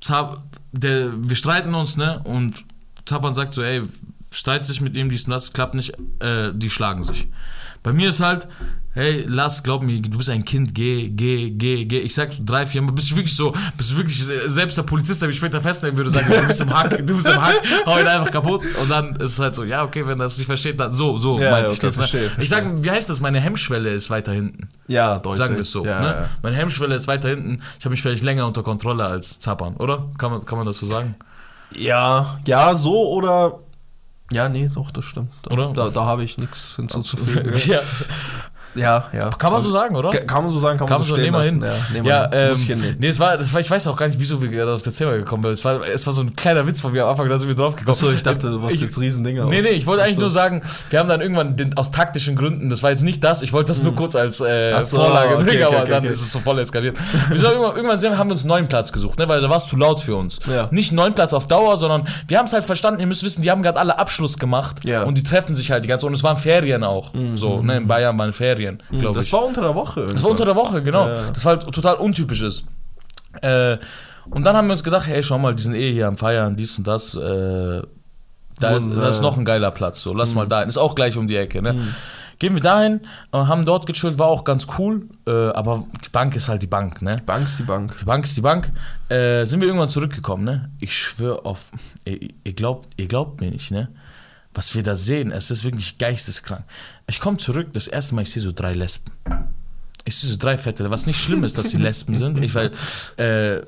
[0.00, 0.42] Zap,
[0.72, 2.20] der, wir streiten uns, ne?
[2.24, 2.64] Und
[3.04, 3.82] Zapan sagt so, ey,
[4.30, 7.28] streit sich mit ihm, dies und das, klappt nicht, äh, die schlagen sich.
[7.82, 8.48] Bei mir ist halt,
[8.94, 12.00] hey, lass, glaub mir, du bist ein Kind, geh, geh, geh, geh.
[12.00, 15.22] Ich sag drei, vier Mal, bist du wirklich so, bist du wirklich, selbst der Polizist,
[15.22, 17.98] der mich später festnehmen würde, sagen, du bist im Hack, du bist im Hack, hau
[17.98, 18.62] ihn einfach kaputt.
[18.82, 21.16] Und dann ist es halt so, ja, okay, wenn er das nicht versteht, dann so,
[21.18, 21.96] so Ja, meinte ja, ich okay, das.
[21.96, 22.08] Ne?
[22.08, 24.68] verstehe, Ich sag, wie heißt das, meine Hemmschwelle ist weiter hinten.
[24.88, 25.38] Ja, deutlich.
[25.38, 25.84] Sagen wir es so.
[25.84, 26.06] Ja, ne?
[26.06, 26.28] ja.
[26.42, 27.62] Meine Hemmschwelle ist weiter hinten.
[27.78, 30.06] Ich habe mich vielleicht länger unter Kontrolle als Zappern, oder?
[30.18, 31.14] Kann man, kann man das so sagen?
[31.74, 33.58] ja, ja, so oder.
[34.30, 35.30] Ja, nee, doch, das stimmt.
[35.48, 35.72] Oder?
[35.72, 37.54] Da, da habe ich nichts hinzuzufügen.
[37.66, 37.80] ja.
[38.74, 39.30] Ja, ja.
[39.30, 40.10] Kann man so sagen, oder?
[40.10, 41.62] Ka- Kann man so sagen, kann, Kann man so so, stehen nehmen wir lassen.
[41.62, 41.72] hin.
[41.88, 42.78] Ja, nehmen Ja, hin.
[42.78, 44.72] Ähm, ich nee, es war, das war, ich weiß auch gar nicht, wieso wir gerade
[44.74, 45.52] auf das Thema gekommen sind.
[45.52, 47.54] Es war, es war so ein kleiner Witz von mir am Anfang, da sind wir
[47.56, 47.96] drauf gekommen.
[47.96, 49.46] Achso, ich dachte, du machst jetzt Riesendinger.
[49.46, 50.22] Nee, nee, ich wollte eigentlich Achso.
[50.22, 53.42] nur sagen, wir haben dann irgendwann den, aus taktischen Gründen, das war jetzt nicht das,
[53.42, 56.04] ich wollte das nur kurz als äh, so, Vorlage okay, bringen, okay, aber okay, dann
[56.04, 56.96] ist es so voll eskaliert.
[57.28, 59.56] Wir sind irgendwann, irgendwann haben wir uns einen neuen Platz gesucht, ne, weil da war
[59.58, 60.38] es zu laut für uns.
[60.52, 60.68] Ja.
[60.70, 63.42] Nicht einen neuen Platz auf Dauer, sondern wir haben es halt verstanden, ihr müsst wissen,
[63.42, 65.02] die haben gerade alle Abschluss gemacht Ja.
[65.02, 67.12] und die treffen sich halt die ganze und es waren Ferien auch.
[67.34, 68.57] So, ne, in Bayern waren Ferien,
[68.90, 69.32] glaube Das ich.
[69.32, 70.04] war unter der Woche.
[70.04, 71.08] Das war unter der Woche, genau.
[71.08, 71.30] Ja.
[71.30, 72.64] Das war halt total untypisch ist.
[73.42, 73.78] Äh,
[74.30, 76.56] und dann haben wir uns gedacht, hey, schau mal, die sind eh hier am Feiern,
[76.56, 77.14] dies und das.
[77.14, 77.82] Äh,
[78.60, 80.68] da, ist, da ist noch ein geiler Platz, so lass mal dahin.
[80.68, 81.76] Ist auch gleich um die Ecke, ne?
[82.40, 83.00] Gehen wir dahin,
[83.32, 86.66] äh, haben dort gechillt, war auch ganz cool, äh, aber die Bank ist halt die
[86.68, 87.20] Bank, ne?
[87.26, 87.96] Bank ist die Bank.
[88.00, 88.70] Die Bank ist die Bank.
[89.08, 90.70] Äh, sind wir irgendwann zurückgekommen, ne?
[90.80, 91.70] Ich schwöre auf,
[92.04, 93.88] ihr, ihr, glaubt, ihr glaubt mir nicht, ne?
[94.54, 96.64] Was wir da sehen, es ist wirklich geisteskrank.
[97.06, 99.12] Ich komme zurück, das erste Mal, ich sehe so drei Lesben.
[100.04, 102.42] Ich sehe so drei Fette, was nicht schlimm ist, dass sie Lesben sind.
[102.42, 102.72] Ich, weil,
[103.16, 103.60] äh,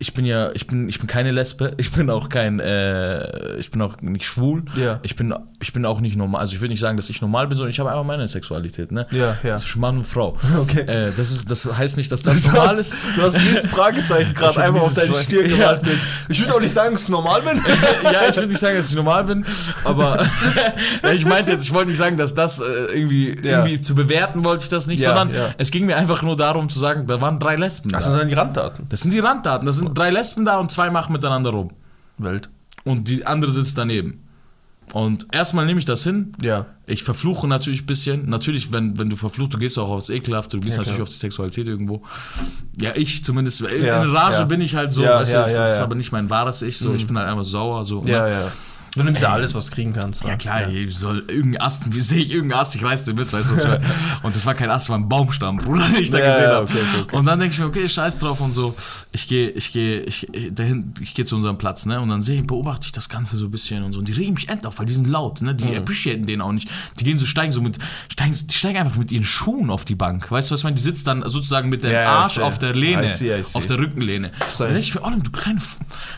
[0.00, 3.70] ich bin ja, ich bin, ich bin keine Lesbe, ich bin auch kein, äh, ich
[3.70, 4.62] bin auch nicht schwul.
[4.76, 5.00] Ja.
[5.02, 6.40] Ich bin, ich bin auch nicht normal.
[6.40, 8.92] Also ich will nicht sagen, dass ich normal bin, sondern ich habe einfach meine Sexualität,
[8.92, 9.06] ne?
[9.10, 9.56] Ja, ja.
[9.56, 10.36] Zwischen Mann und Frau.
[10.60, 10.80] Okay.
[10.82, 12.96] Äh, das, ist, das heißt nicht, dass das Du normal hast, ist.
[13.16, 15.56] du hast dieses Fragezeichen Ich gerade einfach auf deine Stirn Ja.
[15.56, 15.98] gemalt mit.
[16.28, 17.60] Ich würde auch nicht sagen, dass ich normal bin.
[18.04, 19.44] ja, ich will nicht sagen, dass ich normal bin,
[19.84, 20.26] aber
[21.02, 23.58] ja, ich meinte jetzt, ich wollte nicht sagen, dass das äh, irgendwie, Ja.
[23.64, 25.54] irgendwie zu bewerten wollte ich das nicht, Ja, sondern ja.
[25.58, 28.10] es ging mir einfach nur darum zu sagen, da waren drei Lesben Das da.
[28.10, 28.86] sind dann die Randdaten.
[28.88, 31.70] Das sind die Randdaten, das sind drei Lesben da und zwei machen miteinander rum.
[32.18, 32.48] Welt.
[32.84, 34.24] Und die andere sitzt daneben.
[34.92, 36.32] Und erstmal nehme ich das hin.
[36.40, 36.66] Ja.
[36.86, 38.28] Ich verfluche natürlich ein bisschen.
[38.30, 41.10] Natürlich, wenn, wenn du verfluchst, du gehst auch aufs Ekelhafte, du gehst Ja, natürlich auf
[41.10, 42.02] die Sexualität irgendwo.
[42.80, 43.60] Ja, ich zumindest.
[43.60, 44.44] In, Ja, in Rage ja.
[44.44, 46.78] bin ich halt so, Ja, weißt du, das ist aber nicht mein wahres Ich.
[46.78, 47.84] So, Ich bin halt einfach sauer.
[47.84, 48.10] So, ne?
[48.10, 48.52] Ja, ja.
[48.94, 50.24] Du nimmst ja alles, was du kriegen kannst.
[50.24, 50.30] ne?
[50.30, 53.32] Ja klar, ich soll irgendein Ast, wie sehe ich irgendein Ast, ich reiß den mit,
[53.32, 53.80] weißt du was ich meine?
[54.22, 56.42] Und das war kein Ast, das war ein Baumstamm, Bruder, den ich da Ja, gesehen
[56.44, 56.64] ja, habe.
[56.64, 57.16] okay, okay, okay.
[57.16, 58.74] Und dann denke ich mir, okay, scheiß drauf und so.
[59.12, 62.00] Ich gehe, ich gehe, ich, dahin, ich gehe zu unserem Platz, ne?
[62.00, 63.98] Und dann sehe ich, beobachte ich das Ganze so ein bisschen und so.
[63.98, 65.54] Und die regen mich end auf, weil die sind laut, ne?
[65.54, 65.76] Die Mhm.
[65.78, 66.68] appreciaten den auch nicht.
[66.98, 67.78] Die gehen so, steigen so mit,
[68.10, 70.30] steigen, die steigen einfach mit ihren Schuhen auf die Bank.
[70.30, 70.76] Weißt du, was ich meine?
[70.76, 72.44] Die sitzt dann sozusagen mit dem Ja, ja, Arsch sehe.
[72.44, 73.56] auf der Lehne, I see, I see.
[73.56, 74.28] auf der Rückenlehne.
[74.28, 75.60] Und dann denke ich mir, Olem, du kleine,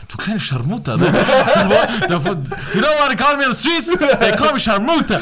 [0.07, 1.11] du kleine Scharmutter, ne?
[2.07, 2.37] davor,
[2.73, 3.91] You know what they call me on the streets?
[4.19, 5.19] They call me Charmuta.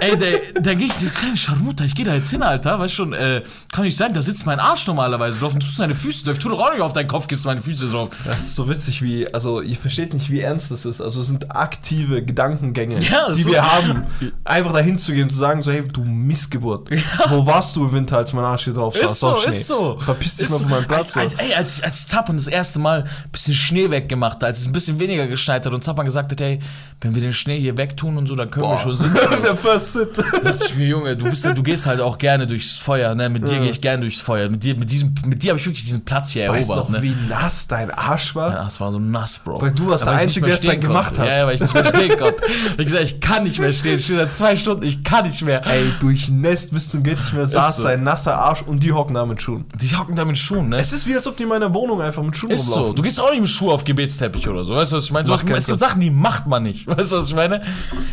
[0.00, 3.12] Ey, der, der geht, der kleine Charmuta, ich gehe da jetzt hin, Alter, weißt schon,
[3.12, 3.42] äh,
[3.72, 6.38] kann nicht sein, da sitzt mein Arsch normalerweise drauf und du tust deine Füße drauf.
[6.38, 8.10] Tu doch auch nicht auf deinen Kopf, gehst meine Füße drauf.
[8.24, 11.00] Das ist so witzig, wie, also ihr versteht nicht, wie ernst das ist.
[11.00, 14.04] Also es sind aktive Gedankengänge, Ja, die so- wir haben.
[14.44, 16.88] Einfach dahin zu gehen und zu sagen, so, hey, du Missgeburt.
[17.28, 19.12] Wo warst du im Winter, als mein Arsch hier drauf saß?
[19.12, 19.50] Ist so, auf Schnee?
[19.56, 19.98] ist so.
[20.00, 21.16] Verpiss dich Ist mal von meinem Platz.
[21.16, 24.34] Als, als, ey, als ich, als ich Zappern das erste Mal ein bisschen Schnee weggemacht
[24.36, 26.60] hat, als es ein bisschen weniger geschneit hat und Zappern gesagt hat, ey,
[27.00, 29.14] wenn wir den Schnee hier wegtun und so, dann können wir schon sitzen.
[29.44, 30.16] Der First Sit.
[30.16, 33.28] dachte ich mir, Junge, du, bist, du gehst halt auch gerne durchs Feuer, ne?
[33.28, 34.48] Mit dir gehe ich gerne durchs Feuer.
[34.48, 36.96] Mit dir, mit diesem, mit dir habe ich wirklich diesen Platz hier Weißt erobert, noch,
[36.98, 37.02] ne?
[37.02, 38.52] wie nass dein Arsch war?
[38.54, 39.60] Ja, das war so nass, Bro.
[39.60, 41.20] Weil du warst Ja, der ich Einzige, der es dann gemacht konnte.
[41.20, 41.28] hat.
[41.28, 42.42] Ja, ja, weil ich nicht mehr stehen konnte.
[42.78, 43.98] Wie gesagt, ich kann nicht mehr stehen.
[43.98, 45.66] Ich stehe da zwei Stunden, ich kann nicht mehr.
[45.66, 47.82] Ey, durchnässt bis zum geht nicht mehr, saß so.
[47.82, 49.66] sein nasser Arsch und die hocken da mit Schuhen.
[49.78, 50.78] Die hocken da mit Schuhen, ne?
[50.78, 52.72] Es ist wie, als ob die in meiner Wohnung einfach mit Schuhen Ist so.
[52.72, 52.96] rumlaufen.
[52.96, 54.74] Du gehst auch nicht mit Schuhe auf Gebetsteppich oder so.
[54.74, 55.26] Weißt du, was ich meine?
[55.26, 55.78] So, es es gibt.
[55.78, 56.86] Sachen, die macht man nicht.
[56.88, 57.62] Weißt du, was ich meine?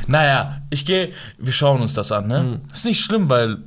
[0.07, 2.39] Naja, ich gehe, wir schauen uns das an, ne?
[2.39, 2.61] Hm.
[2.71, 3.57] Ist nicht schlimm, weil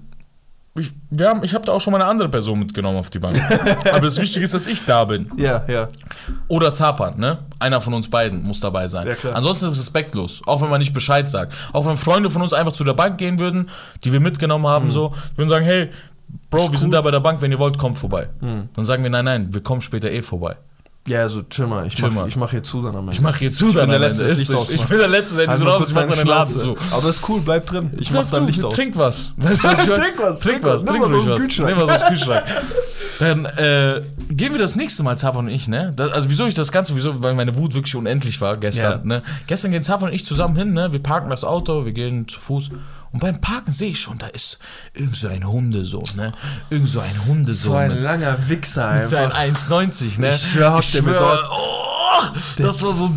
[0.77, 3.21] ich, wir haben, ich habe da auch schon mal eine andere Person mitgenommen auf die
[3.21, 3.41] Bank.
[3.85, 5.31] Aber das Wichtige ist, dass ich da bin.
[5.37, 5.89] Ja, ja.
[6.49, 7.39] Oder Zapan, ne?
[7.61, 9.07] Einer von uns beiden muss dabei sein.
[9.07, 9.37] Ja, klar.
[9.37, 11.55] Ansonsten ist es respektlos, auch wenn man nicht Bescheid sagt.
[11.73, 13.71] Auch wenn Freunde von uns einfach zu der Bank gehen würden,
[14.03, 15.91] die wir mitgenommen haben, so, die würden sagen, hey,
[16.51, 18.29] Bro, wir sind da bei der Bank, wenn ihr wollt, kommt vorbei.
[18.41, 20.57] Dann sagen wir, nein, nein, wir kommen später eh vorbei.
[21.07, 21.87] Ja, also chill mal.
[21.87, 23.13] Ich Chill mach, ich hier zu dann am Ende.
[23.13, 24.41] Ich mache hier zu, bin dann der am Letzte, Ende.
[24.41, 24.49] Ist.
[24.49, 24.89] Ich ausmacht.
[24.89, 26.77] bin der Letzte, der raus, kurz ich mach deine meinen Laden zu.
[26.93, 27.91] Aber ist cool, bleib drin.
[27.99, 28.75] Ich mach dann Licht aus.
[28.75, 29.33] Trink was.
[29.37, 30.03] Weißt du, was ich meine?
[30.03, 30.83] Trink was, Trink was.
[30.83, 31.69] nimm Trink was aus dem Kühlschrank.
[31.69, 32.43] Nimm was aus dem Kühlschrank.
[33.19, 35.93] Dann äh, gehen wir das nächste Mal, Zapan und ich, ne?
[35.95, 39.07] Das, also wieso ich das Ganze, wieso, weil meine Wut wirklich unendlich war gestern, Ja.
[39.07, 39.23] ne?
[39.47, 40.91] Gestern gehen Zapan und ich zusammen hin, ne?
[40.93, 42.71] Wir parken das Auto, wir gehen zu Fuß.
[43.15, 44.59] Und beim Parken sehe ich schon, da ist
[44.93, 46.33] irgend so ein Hundesohn, ne?
[46.69, 47.71] Irgend so ein Hundesohn.
[47.71, 49.71] So ein mit- langer Wichser mit seinen einfach.
[49.71, 50.31] 1,90, ne?
[50.35, 53.15] Ich schwör, habt ihr mit dort- oh, das war so.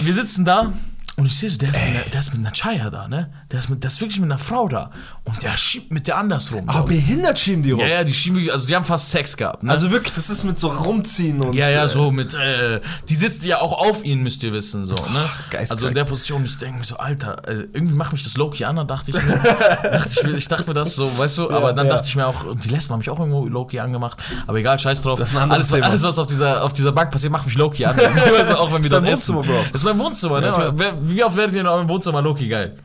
[0.00, 0.72] Wir sitzen da
[1.18, 3.32] und ich sehe so, der ist, mit einer, der ist mit einer Chaya da, ne?
[3.50, 4.90] Der ist, mit, der ist wirklich mit einer Frau da.
[5.24, 6.68] Und der schiebt mit der andersrum.
[6.68, 7.80] Aber behindert schieben die rum.
[7.80, 9.70] ja, ja, die schieben, wirklich- also die haben fast Sex gehabt, ne?
[9.70, 11.54] Also wirklich, das ist mit so rumziehen und.
[11.54, 14.84] ja, ja, äh, so mit, äh, die sitzt ja auch auf ihn, müsst ihr wissen,
[14.84, 15.24] so, ne?
[15.50, 15.70] geistkrank.
[15.70, 18.66] Also in der Position, ich denke mir so, Alter, äh, irgendwie macht mich das Loki
[18.66, 19.38] an, dann dachte ich mir,
[19.82, 21.94] dachte ich, mir ich dachte mir das so, weißt du, aber dann ja.
[21.94, 24.78] dachte ich mir auch, und die Lesben haben mich auch irgendwo Loki angemacht, aber egal,
[24.78, 25.18] scheiß drauf.
[25.18, 25.86] Das ist ein alles, Thema.
[25.86, 27.98] alles, was auf dieser, auf dieser Bank passiert, macht mich Loki an.
[28.38, 29.34] also auch wenn wir dein essen.
[29.34, 29.64] Wohnzimmer, Bro.
[29.72, 30.46] Das ist mein Wohnzimmer, ne?
[30.48, 32.76] Ja, Wie oft werdet ihr in eurem Wohnzimmer Loki geil?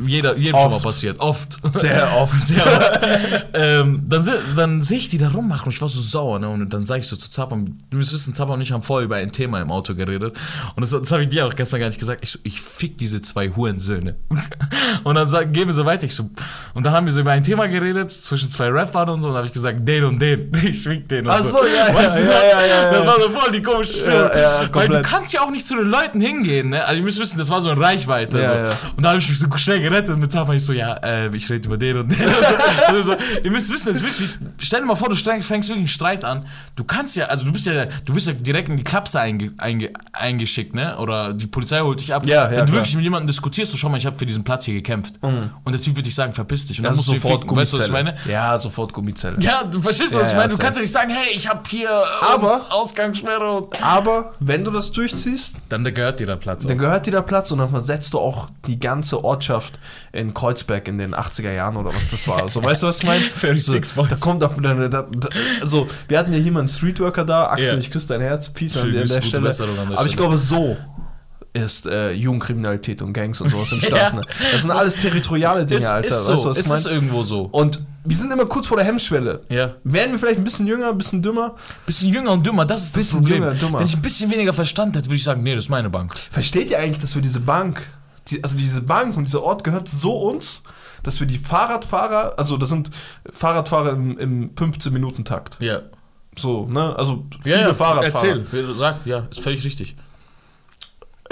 [0.00, 0.84] Jeder, jedem schon mal Oft.
[0.84, 1.20] passiert.
[1.20, 1.58] Oft.
[1.74, 2.40] Sehr oft.
[2.40, 3.00] Sehr oft.
[3.54, 6.48] ähm, dann dann sehe ich die da rummachen und ich war so sauer, ne?
[6.48, 9.04] Und dann sage ich so zu Zappern, du müsst wissen, Zappern und ich haben vorher
[9.04, 10.36] über ein Thema im Auto geredet.
[10.74, 12.24] Und das, das habe ich dir auch gestern gar nicht gesagt.
[12.24, 14.16] Ich so, ich fick diese zwei Hurensöhne.
[15.04, 16.06] und dann sag, gehen wir so weiter.
[16.06, 16.28] Ich so,
[16.74, 19.36] und dann haben wir so über ein Thema geredet, zwischen zwei Rappern und so, und
[19.36, 20.50] habe ich gesagt, den und den.
[20.64, 21.26] Ich fick den.
[21.26, 23.06] Und Ach so, ja, ja, weißt du, ja, ja, ja, Das ja.
[23.06, 24.30] war so voll die komische Stimme.
[24.34, 26.84] Ja, ja, Weil du kannst ja auch nicht zu den Leuten hingehen, ne?
[26.84, 28.40] Also ihr müsst wissen, das war so in Reichweite.
[28.40, 28.86] Ja, so.
[28.86, 28.92] ja.
[28.96, 30.56] Und da habe ich mich so schnell gerettet mit Zappern.
[30.56, 32.18] Ich so, ja, äh, ich rede über den und den.
[32.88, 35.70] also so, ihr müsst wissen, das ist wirklich, stell dir mal vor, du fängst wirklich
[35.70, 36.46] einen Streit an.
[36.74, 39.52] Du kannst ja, also du bist ja, du wirst ja direkt in die Klapse einge,
[39.58, 40.96] einge, eingeschickt, ne?
[40.98, 42.26] Oder die Polizei holt dich ab.
[42.26, 42.76] Ja, ja, Wenn du klar.
[42.78, 45.20] wirklich mit jemandem diskutierst, so schau mal, ich habe für diesen Platz hier gekämpft.
[45.22, 46.78] Und der Typ wird dich sagen, verpiss dich.
[46.78, 47.56] Und Das du ihn sofort ficken.
[47.56, 48.16] Weißt du, was ich Gummizelle.
[48.24, 48.32] meine?
[48.32, 49.36] Ja, sofort Gummizelle.
[49.40, 50.52] Ja, du verstehst, Ja, was ich ja, meine.
[50.52, 51.90] Du kannst ja nicht sagen, hey, ich habe hier
[52.22, 56.66] Aber- Ausgangssperre Aber wenn du das durchziehst, dann gehört dir der Platz.
[56.66, 59.78] dann gehört dir der Platz und dann versetzt du auch die ganze Ortschaft
[60.12, 62.48] in Kreuzberg in den 80er Jahren oder was das war.
[62.48, 63.24] So, weißt du, was ich meine?
[63.34, 64.10] 36 so, Boys.
[64.10, 65.06] Da kommt auf, da, da,
[65.60, 67.78] also, wir hatten ja hier mal einen Streetworker da, Axel, Ja.
[67.78, 69.42] ich küsse dein Herz, Peace an Schöne der, an der Stelle.
[69.42, 70.76] Besserung an der Aber ich glaube, so
[71.54, 74.18] ist äh, Jugendkriminalität und Gangs und sowas entstanden.
[74.18, 74.50] Ja.
[74.52, 76.08] Das sind alles territoriale Dinge, ist, Alter.
[76.08, 76.94] ist so, weißt du, was ich ist es meine?
[76.96, 77.42] irgendwo so.
[77.42, 79.40] Und wir sind immer kurz vor der Hemmschwelle.
[79.48, 79.74] Ja.
[79.84, 81.54] Werden wir vielleicht ein bisschen jünger, ein bisschen dümmer?
[81.86, 83.42] Bisschen jünger und dümmer, das ist das Bisschen Problem.
[83.44, 83.78] jünger, dümmer.
[83.78, 86.14] Wenn ich ein bisschen weniger Verstand hätte, würde ich sagen, nee, das ist meine Bank.
[86.30, 87.80] Versteht ihr eigentlich, dass wir diese Bank,
[88.28, 90.62] die, also diese Bank und dieser Ort gehört so uns,
[91.04, 92.90] dass wir die Fahrradfahrer, also das sind
[93.32, 95.58] Fahrradfahrer im, im 15-Minuten-Takt.
[95.60, 95.80] Ja.
[96.36, 96.96] So, ne?
[96.98, 98.38] Also viele Ja, ja, Fahrradfahrer.
[98.44, 98.74] erzähl.
[98.74, 99.94] Sag, ja, ist völlig richtig.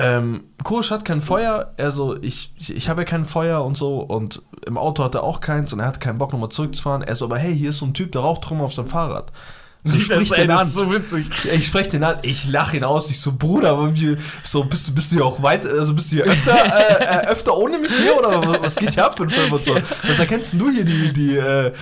[0.02, 4.00] Ähm, Kursch hat kein Feuer, also ich, ich, ich habe ja kein Feuer und so
[4.00, 7.02] und im Auto hat er auch keins und er hat keinen Bock nochmal zurückzufahren.
[7.02, 9.30] Er so, aber hey, hier ist so ein Typ, der raucht rum auf seinem Fahrrad.
[9.84, 10.64] So, ich sprich den an.
[10.66, 11.26] so witzig.
[11.44, 14.62] Ja, ich spreche den an, ich lache ihn aus, ich so, Bruder, aber wie, so,
[14.62, 17.56] bist du, bist du hier auch weit, also bist du hier öfter, äh, äh, öfter
[17.56, 19.74] ohne mich hier oder was, was geht hier ab für ein Film und so?
[20.06, 21.72] Was erkennst du hier die, die, äh,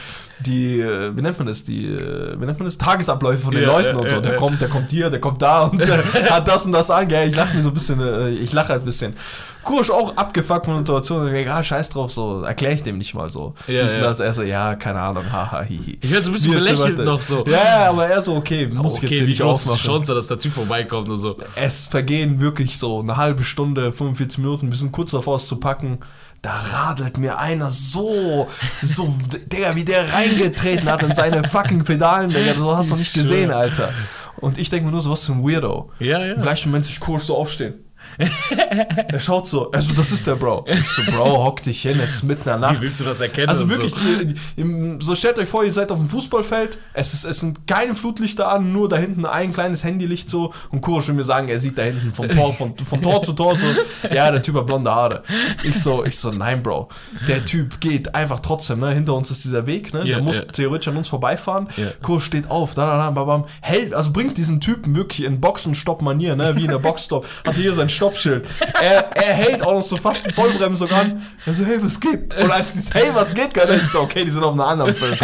[0.47, 3.65] die, äh, wie nennt man das, die, äh, wie nennt man das, Tagesabläufe von den
[3.65, 4.15] Ja, Leuten ja, und so.
[4.15, 4.39] ja, Der ja.
[4.39, 5.83] kommt, der kommt hier, der kommt da und
[6.31, 7.07] hat das und das an.
[7.07, 7.29] Gell?
[7.29, 9.15] Ich lache mir so ein bisschen, äh, ich lache halt ein bisschen.
[9.63, 11.29] Kursch auch abgefuckt von der Situation.
[11.35, 13.55] Egal, scheiß drauf, so erkläre ich dem nicht mal so.
[13.67, 14.01] Ja, und ja.
[14.01, 14.21] das.
[14.21, 15.99] Er so, ja, keine Ahnung, haha, hihi.
[16.01, 17.45] Ich werde so ein bisschen belächelt noch so.
[17.47, 19.93] Ja, aber er so, okay, muss ich jetzt okay, hier wie nicht groß aufmachen.
[19.93, 21.37] Chance, dass der Typ vorbeikommt und so.
[21.57, 25.57] Es vergehen wirklich so eine halbe Stunde, 45 Minuten, wir sind kurz davor, es zu
[25.57, 25.99] packen.
[26.43, 28.49] Da radelt mir einer so,
[28.83, 29.15] so,
[29.53, 33.13] Digga, wie der reingetreten hat in seine fucking Pedalen, Digga, so hast du nicht Ich
[33.13, 33.51] gesehen.
[33.51, 33.91] Alter.
[34.37, 35.91] Und ich denke mir nur so, was für ein Weirdo.
[35.99, 36.35] Ja, ja.
[36.35, 37.75] Im gleichen Moment sich kurz so aufstehen.
[39.09, 40.65] er schaut so, also das ist der Bro.
[40.69, 42.81] Ich so, Bro, hock dich hin, es ist mitten in der Nacht.
[42.81, 43.49] Wie willst du das erkennen?
[43.49, 44.01] Also wirklich, So?
[44.03, 47.67] ihr, ihr, so stellt euch vor, ihr seid auf dem Fußballfeld, es, ist, es sind
[47.67, 51.49] keine Flutlichter an, nur da hinten ein kleines Handylicht so und Kuro will mir sagen,
[51.49, 53.67] er sieht da hinten vom Tor, von, von Tor zu Tor so,
[54.13, 55.23] ja, der Typ hat blonde Haare.
[55.63, 56.89] Ich so, ich so, nein, Bro,
[57.27, 60.37] der Typ geht einfach trotzdem, ne, hinter uns ist dieser Weg, ne, Ja, der muss
[60.37, 60.43] ja.
[60.43, 61.87] theoretisch an uns vorbeifahren, Ja.
[62.03, 65.41] Kuro steht auf, da, da, da, bam, bam, hält, also bringt diesen Typen wirklich in
[65.41, 68.47] Boxenstopp-Manier, ne, wie in der Boxstop, hat hier sein Stoppschild.
[68.81, 71.27] Er, er hält auch noch so fast die Vollbremsung an.
[71.47, 72.35] Er so, hey, was geht?
[72.37, 74.95] Und als ich hey, was geht, gehört, ich so, okay, die sind auf einem anderen
[74.95, 75.15] Film.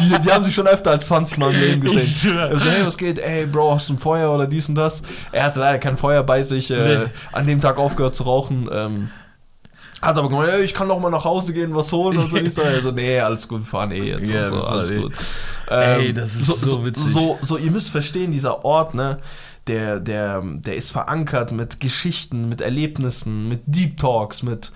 [0.00, 2.36] Die, die haben sich schon öfter als 20 Mal im Leben gesehen.
[2.38, 3.18] Er so, hey, was geht?
[3.18, 5.02] Ey, Bro, hast du ein Feuer oder dies und das?
[5.32, 7.04] Er hatte leider kein Feuer bei sich, äh, Nee.
[7.32, 8.68] an dem Tag aufgehört zu rauchen.
[8.72, 9.10] Ähm,
[10.02, 12.36] hat aber gemeint, ey, ich kann doch mal nach Hause gehen, was holen und so.
[12.40, 15.00] Ich so, er so nee, alles gut, wir fahren eh jetzt und so, alles eh.
[15.00, 15.12] gut.
[15.68, 17.12] Ähm, Ey, das ist so witzig.
[17.12, 19.18] So, so, ihr müsst verstehen, dieser Ort, ne,
[19.66, 24.72] der, der, der ist verankert mit Geschichten, mit Erlebnissen, mit Deep Talks, mit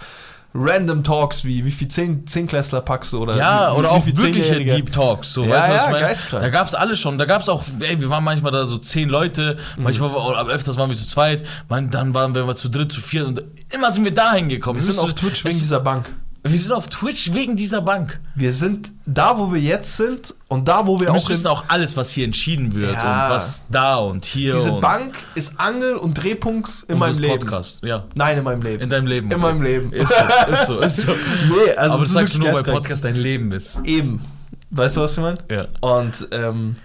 [0.56, 4.04] Random Talks, wie, wie viel Zehn, Zehnklässler packst du oder Ja, wie, oder wie auch
[4.04, 4.64] viel wirkliche?
[4.64, 5.32] Deep Talks.
[5.32, 6.42] So, Ja, weißt du, was ja, ich geistkrank.
[6.44, 7.18] Da gab es alle schon.
[7.18, 10.14] Da gab es auch, ey, wir waren manchmal da so zehn Leute, manchmal, Mhm.
[10.14, 13.00] war- aber öfters waren wir zu zweit, man, dann waren wir mal zu dritt, zu
[13.00, 13.42] viert und
[13.74, 14.78] immer sind wir dahin gekommen.
[14.78, 16.12] Wir sind auf Twitch wegen dieser Bank.
[16.46, 18.20] Wir sind auf Twitch wegen dieser Bank.
[18.34, 21.46] Wir sind da, wo wir jetzt sind und da, wo wir Wir auch in, wissen
[21.46, 23.24] auch alles, was hier entschieden wird Ja.
[23.28, 27.38] und was da und hier Diese und Bank ist Angel und Drehpunkt in meinem Leben.
[27.38, 27.80] Podcast.
[27.82, 28.82] Ja, Nein, in meinem Leben.
[28.82, 29.30] in deinem Leben.
[29.30, 29.90] In meinem Leben.
[29.94, 31.12] Ist so, ist so, ist so.
[31.48, 32.62] nee, also aber das sagst du nur, weil.
[32.62, 33.80] Podcast dein Leben ist.
[33.84, 34.22] Eben.
[34.70, 35.38] Weißt du, was ich meine?
[35.50, 35.66] Ja.
[35.80, 36.76] Und ähm,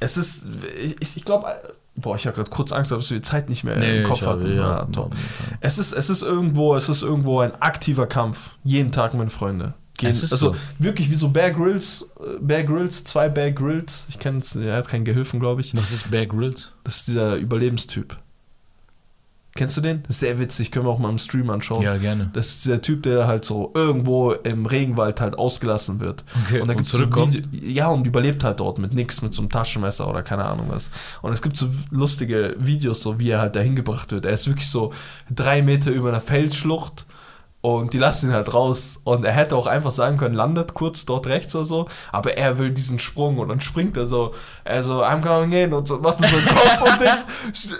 [0.00, 0.46] es ist,
[1.00, 1.46] ich, ich glaube,
[2.00, 4.54] boah, ich habe gerade kurz Angst, dass wir die Zeit nicht mehr im Kopf hatten.
[4.54, 4.86] ja.
[5.60, 8.56] Es ist, es ist irgendwo, es ist irgendwo ein aktiver Kampf.
[8.64, 9.74] Jeden Tag, meine Freunde.
[9.96, 10.58] Gehen, Es ist also so.
[10.78, 14.06] wirklich wie so Bear Grylls, äh, Bear Grylls, zwei Bear Grylls.
[14.08, 15.76] Ich kenne es, er hat keinen Gehilfen, glaube ich.
[15.76, 16.72] Was ist Bear Grylls?
[16.84, 18.16] Das ist dieser Überlebenstyp.
[19.58, 20.04] Kennst du den?
[20.06, 21.82] Sehr witzig, können wir auch mal im Stream anschauen.
[21.82, 22.30] Ja, gerne.
[22.32, 26.22] Das ist der Typ, der halt so irgendwo im Regenwald halt ausgelassen wird.
[26.46, 27.34] Okay, Und dann und gibt's so zurückkommt?
[27.34, 30.66] Video- ja, und überlebt halt dort mit nix, mit so einem Taschenmesser oder keine Ahnung
[30.70, 30.90] was.
[31.22, 34.24] Und es gibt so lustige Videos, so wie er halt dahin gebracht wird.
[34.26, 34.92] Er ist wirklich so
[35.34, 37.04] drei Meter über einer Felsschlucht
[37.60, 39.00] und die lassen ihn halt raus.
[39.04, 42.58] Und er hätte auch einfach sagen können, landet kurz dort rechts oder so, aber er
[42.58, 44.32] will diesen Sprung und dann springt er so,
[44.64, 47.26] er so, I'm going in und so, macht er so einen Kopf und Dings,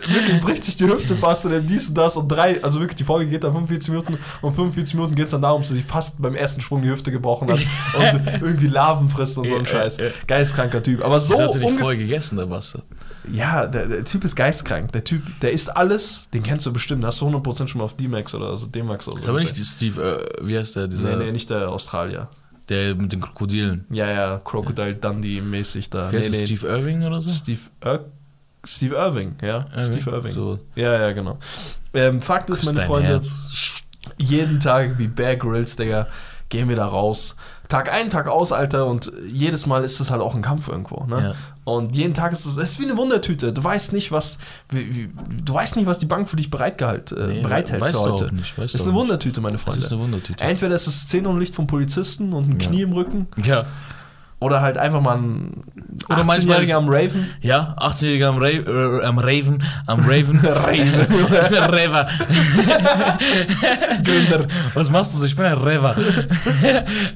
[0.08, 2.96] wirklich bricht sich die Hüfte fast und dann dies und das und drei, also wirklich,
[2.96, 5.84] die Folge geht dann 45 Minuten und 45 Minuten geht es dann darum, dass sich
[5.84, 7.58] fast beim ersten Sprung die Hüfte gebrochen hat
[7.94, 9.98] und irgendwie Larven frisst und so ein Scheiß.
[10.26, 11.04] Geistkranker Typ.
[11.04, 12.76] Aber so hast du nicht vorher gegessen, oder was?
[13.30, 14.92] Ja, der, der Typ ist geistkrank.
[14.92, 17.04] Der Typ, der isst alles, den kennst du bestimmt.
[17.04, 19.30] Hast du 100% schon mal auf D-Max oder so D-Max oder Das so.
[19.30, 19.64] aber nicht gesehen.
[19.78, 20.02] Steve,
[20.40, 22.28] äh, wie heißt der, dieser, Nee, nee, nicht der Australier.
[22.68, 23.86] der mit den Krokodilen.
[23.90, 26.12] Ja, ja, Crocodile Dundee-mäßig da.
[26.12, 27.30] Wie heißt nee, nee, Steve Irving oder so?
[27.30, 28.04] Steve, Ir
[28.64, 29.64] Steve Irving, ja.
[29.84, 30.32] Steve Irving.
[30.34, 30.58] So.
[30.74, 31.38] Ja, ja, genau.
[31.94, 33.48] Ähm, Fakt ist, meine Freunde, Herz.
[34.18, 36.08] jeden Tag wie Bear Grylls, Digga,
[36.48, 37.36] gehen wir da raus.
[37.68, 41.04] Tag ein, Tag aus, Alter, und jedes Mal ist es halt auch ein Kampf irgendwo,
[41.04, 41.22] ne?
[41.22, 41.34] Ja.
[41.64, 43.52] Und jeden Tag ist es, es ist wie eine Wundertüte.
[43.52, 44.38] Du weißt nicht, was,
[44.70, 45.10] wie, wie,
[45.44, 48.12] du weißt nicht, was die Bank für dich bereitgehalt, äh, Nee, bereithält weißt für du
[48.12, 48.24] heute.
[48.26, 49.80] auch nicht, weißt ist du eine Wundertüte, meine Das Freunde.
[49.84, 50.42] ist eine Wundertüte.
[50.42, 52.66] Entweder ist es Xenonlicht vom Polizisten und ein Ja.
[52.68, 53.66] Knie im Rücken Ja.
[54.40, 55.64] Oder halt einfach mal ein
[56.08, 57.30] Oder manchmal 18-Jähriger ist- am Raven.
[57.40, 60.38] Ja, 18-Jähriger am, Ra äh, am Raven, am Raven.
[60.44, 60.72] Raven.
[61.42, 62.06] ich bin ein Rever.
[64.04, 64.48] Gründer.
[64.74, 65.26] Was machst du so?
[65.26, 65.96] Ich bin ein Rever.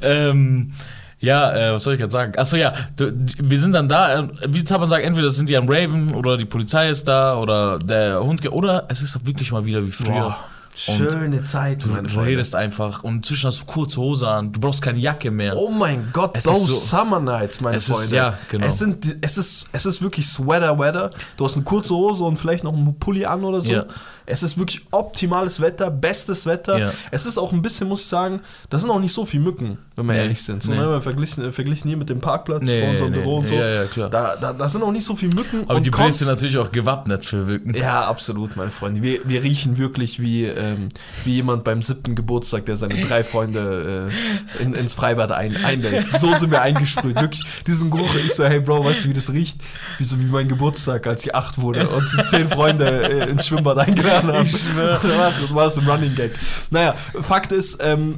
[0.03, 0.73] ähm,
[1.21, 2.33] ja, äh, was soll ich gerade sagen?
[2.37, 5.69] Achso, ja, du, wir sind dann da, äh, wie Zappern sagt, entweder sind die am
[5.69, 9.65] Raven oder die Polizei ist da oder der Hund, ge- oder es ist wirklich mal
[9.65, 10.13] wieder wie früher.
[10.15, 10.37] Boah,
[10.75, 12.31] schöne Zeit, Du meine Freunde.
[12.31, 15.57] redest einfach und inzwischen hast du kurze Hose an, du brauchst keine Jacke mehr.
[15.57, 18.17] Oh mein Gott, Es those ist so- Summer Nights, meine Es ist- Freunde.
[18.17, 18.67] ja, genau.
[18.67, 21.11] Es, sind, es, ist, es ist wirklich Sweater Weather.
[21.37, 23.73] Du hast eine kurze Hose und vielleicht noch einen Pulli an oder so.
[23.73, 23.85] Ja.
[24.25, 26.79] Es ist wirklich optimales Wetter, bestes Wetter.
[26.79, 26.93] Ja.
[27.11, 29.79] Es ist auch ein bisschen, muss ich sagen, da sind auch nicht so viele Mücken.
[29.97, 30.63] Wenn wir Nee, ehrlich sind.
[30.63, 30.79] So, nee.
[30.79, 33.55] ne, wir verglichen, verglichen hier mit dem Parkplatz Nee, vor unserem Büro und so.
[33.55, 34.09] ja, ja, klar.
[34.11, 35.65] Da, da, da sind auch nicht so viele Mücken.
[35.69, 37.75] Aber die konst- sind natürlich auch gewappnet für Mücken.
[37.75, 39.03] Ja, absolut, meine Freunde.
[39.03, 40.89] Wir, wir riechen wirklich wie, ähm,
[41.25, 44.11] wie jemand beim siebten Geburtstag, der seine drei Freunde
[44.59, 46.09] äh, in, ins Freibad ein, einlädt.
[46.09, 47.17] So sind wir eingesprüht.
[47.21, 48.15] Wirklich, diesen Geruch.
[48.25, 49.61] Ich so, hey Bro, weißt du, wie das riecht?
[49.99, 52.87] Wie so wie mein Geburtstag, als ich acht wurde und die zehn Freunde
[53.27, 54.47] äh, ins Schwimmbad eingeladen haben.
[54.47, 55.01] Ich schwör.
[55.03, 55.03] Das
[55.55, 56.33] war so ein Running Gag.
[56.71, 58.17] Naja, Fakt ist, ähm,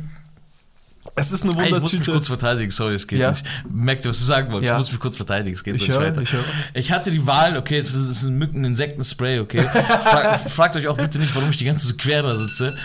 [1.16, 2.12] es ist eine Hey, ich muss mich Wundertüte.
[2.12, 3.31] kurz verteidigen, sorry, es geht Ja.
[3.31, 3.44] nicht.
[3.70, 4.68] Merkt ihr, was du sagen wolltest?
[4.70, 4.74] Ja.
[4.77, 6.22] Ich muss mich kurz verteidigen, es geht Ich so nicht höre, weiter.
[6.22, 6.44] ich höre.
[6.74, 9.62] Ich hatte die Wahl, okay, es ist, es ist ein Mücken-Insektenspray, okay.
[10.05, 12.77] Frag, fragt euch auch bitte nicht, warum ich die ganze Zeit so quer da sitze.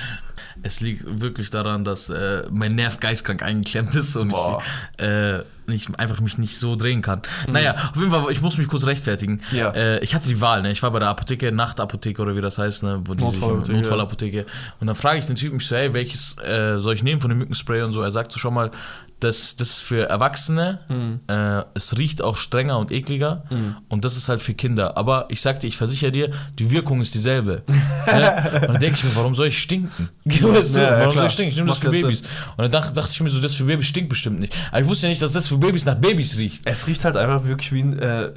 [0.63, 4.61] Es liegt wirklich daran, dass äh, mein Nerv geistkrank eingeklemmt ist und Boah.
[4.97, 7.21] ich, äh, nicht, einfach mich nicht so drehen kann.
[7.47, 9.41] Naja, auf jeden Fall, ich muss mich kurz rechtfertigen.
[9.51, 9.69] Ja.
[9.71, 10.71] Äh, ich hatte die Wahl, ne?
[10.71, 13.01] Ich war bei der Apotheke, Nachtapotheke oder wie das heißt, ne?
[13.05, 14.45] Wo die sich- Notfallapotheke, Notfallapotheke.
[14.79, 17.29] Und dann frage ich den Typen, ich so, hey, welches äh, soll ich nehmen von
[17.29, 18.01] dem Mückenspray und so.
[18.01, 18.71] Er sagt so schon mal,
[19.19, 21.19] das, das ist für Erwachsene, Hm.
[21.27, 23.43] äh, es riecht auch strenger und ekliger
[23.89, 24.97] und das ist halt für Kinder.
[24.97, 27.63] Aber ich sagte, ich versichere dir, die Wirkung ist dieselbe.
[27.67, 28.51] ne?
[28.61, 30.09] Und dann denke ich mir, warum soll ich stinken?
[30.25, 31.13] Weißt du, Ja, ja, warum klar.
[31.13, 31.49] soll ich stinken?
[31.51, 32.21] Ich nehme das für Babys.
[32.21, 34.55] Und dann dachte, ich mir so, das für Babys stinkt bestimmt nicht.
[34.71, 36.61] Aber ich wusste ja nicht, dass das für Babys nach Babys riecht.
[36.65, 38.31] Es riecht halt einfach wirklich wie, ein, äh,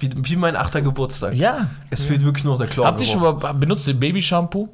[0.00, 1.34] wie, wie mein achter Geburtstag.
[1.34, 1.68] Ja.
[1.90, 2.86] Es fehlt wirklich nur der Chlor.
[2.86, 4.68] Habt ihr schon mal benutzt ihr Babyshampoo?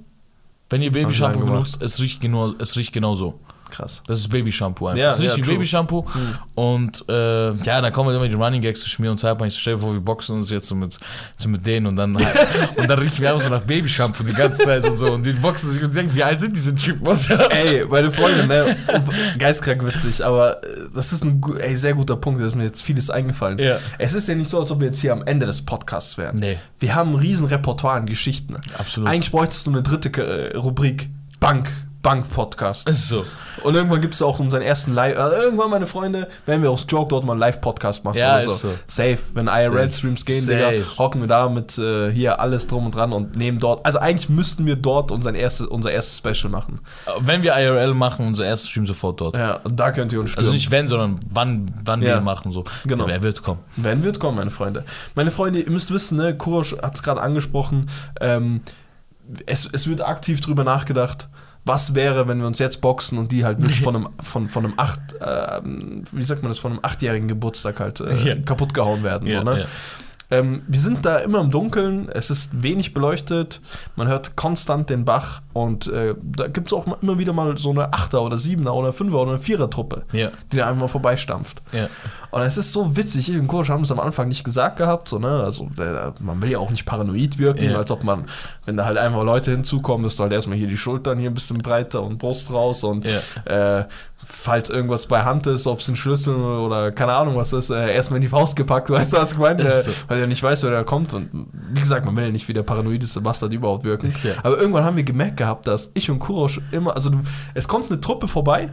[0.68, 3.40] Wenn ihr Babyshampoo benutzt, es riecht, genau, es riecht genauso.
[3.70, 4.02] Krass.
[4.06, 5.02] Das ist Babyshampoo einfach.
[5.02, 5.54] Ja, es riecht ja, wie true.
[5.54, 6.06] Babyshampoo.
[6.54, 9.52] Und äh, ja, dann kommen halt immer die Running Gags zu mir und Zeitpunkt.
[9.52, 10.98] Ich stelle vor, wir boxen uns jetzt so mit,
[11.36, 12.16] so mit denen und dann,
[12.76, 15.12] und dann riechen wir auch so nach Babyshampoo die ganze Zeit und so.
[15.12, 17.06] Und die boxen sich und denken, wie alt sind diese Typen?
[17.50, 18.76] Ey, meine Freunde, ne?
[19.38, 22.82] Geistkrank witzig, aber äh, das ist ein ey, sehr guter Punkt, da ist mir jetzt
[22.82, 23.58] vieles eingefallen.
[23.58, 23.78] Ja.
[23.98, 26.36] Es ist ja nicht so, als ob wir jetzt hier am Ende des Podcasts wären.
[26.36, 26.58] Nee.
[26.78, 28.56] Wir haben ein riesen Repertoire an Geschichten.
[28.76, 29.08] Absolut.
[29.08, 31.08] Eigentlich bräuchtest du eine dritte äh, Rubrik.
[31.40, 31.72] Bank.
[32.02, 32.88] Bank-Podcast.
[32.92, 33.24] so.
[33.62, 35.18] Und irgendwann gibt es auch unseren ersten Live.
[35.18, 38.16] Also irgendwann, meine Freunde, werden wir aus Joke dort mal einen Live-Podcast machen.
[38.16, 38.68] Ja, oder ist so.
[38.86, 39.18] Safe.
[39.34, 43.36] Wenn IRL-Streams gehen, Digga, hocken wir da mit äh, hier alles drum und dran und
[43.36, 43.84] nehmen dort.
[43.84, 46.80] Also eigentlich müssten wir dort unser erstes, unser erstes Special machen.
[47.20, 49.36] Wenn wir IRL machen, unser erstes Stream sofort dort.
[49.36, 50.46] Ja, und da könnt ihr uns stürmen.
[50.46, 52.14] Also nicht wenn, sondern wann, wann Ja.
[52.14, 52.52] wir machen.
[52.52, 52.64] So.
[52.86, 53.06] Genau.
[53.06, 53.60] Wer wird kommen?
[53.76, 54.84] Wenn wird kommen, meine Freunde.
[55.14, 58.62] Meine Freunde, ihr müsst wissen, ne, Kurosch hat es gerade angesprochen, ähm,
[59.46, 61.28] es, es wird aktiv drüber nachgedacht,
[61.72, 64.64] was wäre, wenn wir uns jetzt boxen und die halt wirklich von einem, von, von
[64.64, 68.34] einem acht, ähm, wie sagt man das, von einem achtjährigen Geburtstag halt äh, Ja.
[68.34, 69.26] kaputt gehauen werden.
[69.28, 69.60] Ja, so, ne?
[69.60, 69.66] ja.
[70.30, 73.60] Ähm, wir sind da immer im Dunkeln, es ist wenig beleuchtet,
[73.96, 77.70] man hört konstant den Bach und äh, da gibt es auch immer wieder mal so
[77.70, 81.62] eine Achter- oder Siebener- oder Fünfer- oder Vierer-Truppe, Ja, die da einfach mal vorbeistampft.
[81.72, 81.88] ja.
[82.32, 85.08] Und es ist so witzig, ich und Kursch haben es am Anfang nicht gesagt gehabt,
[85.08, 85.42] so, ne?
[85.42, 87.76] Also der, man will ja auch nicht paranoid wirken, Ja.
[87.78, 88.26] als ob man,
[88.66, 91.34] wenn da halt einfach Leute hinzukommen, dass du halt erstmal hier die Schultern hier ein
[91.34, 93.84] bisschen breiter und Brust raus und äh,
[94.24, 97.92] falls irgendwas bei Hand ist, ob es ein Schlüssel oder keine Ahnung was ist, äh,
[97.92, 99.62] erstmal in die Faust gepackt, weißt du, was ich meine?
[99.64, 99.90] Äh, so.
[100.06, 101.12] Weil er nicht weiß, wer da kommt.
[101.12, 101.30] Und
[101.72, 104.12] wie gesagt, man will ja nicht wie der paranoideste Bastard überhaupt wirken.
[104.22, 104.34] Ja.
[104.42, 107.20] Aber irgendwann haben wir gemerkt gehabt, dass ich und Kurosch immer, also du,
[107.54, 108.70] es kommt eine Truppe vorbei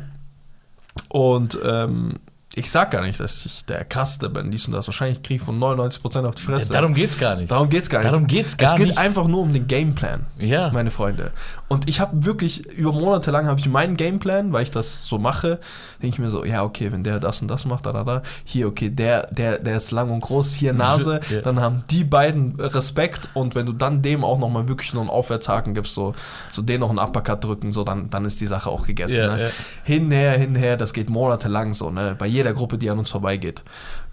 [1.10, 2.20] und ähm,
[2.56, 4.88] ich sag gar nicht, dass ich der Krasseste bin, dies und das.
[4.88, 6.74] Wahrscheinlich kriege ich von 99% auf die Fresse.
[6.74, 7.52] Darum geht's gar nicht.
[7.52, 8.12] Darum geht's gar nicht.
[8.12, 8.98] Darum geht's gar es geht nicht.
[8.98, 10.72] einfach nur um den Gameplan, Ja.
[10.74, 11.32] meine Freunde.
[11.68, 15.20] Und ich habe wirklich, über Monate lang habe ich meinen Gameplan, weil ich das so
[15.20, 15.60] mache,
[16.02, 18.22] denke ich mir so, ja, okay, wenn der das und das macht, da, da, da,
[18.44, 21.42] hier, okay, der, der, der ist lang und groß, hier Nase, Ja.
[21.42, 25.10] dann haben die beiden Respekt und wenn du dann dem auch nochmal wirklich nur einen
[25.12, 26.14] Aufwärtshaken gibst, so,
[26.52, 29.20] so den noch einen Uppercut drücken, so, dann, dann ist die Sache auch gegessen.
[29.20, 29.52] Ja, ne?
[29.84, 32.16] Hinher, hinher, das geht monatelang so, ne?
[32.18, 33.64] Bei jeder Gruppe, die an uns vorbeigeht.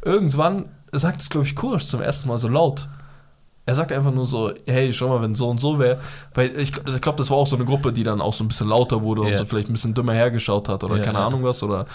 [0.03, 2.89] Irgendwann sagt es, glaube ich, Kurs zum ersten Mal so laut.
[3.67, 6.01] Er sagt einfach nur so, hey, schau mal, wenn so und so wäre.
[6.35, 8.49] Weil ich, ich glaube, das war auch so eine Gruppe, die dann auch so ein
[8.49, 9.39] bisschen lauter wurde und Ja.
[9.39, 11.27] so vielleicht ein bisschen dümmer hergeschaut hat oder Ja, keine ja.
[11.27, 11.87] Ahnung was oder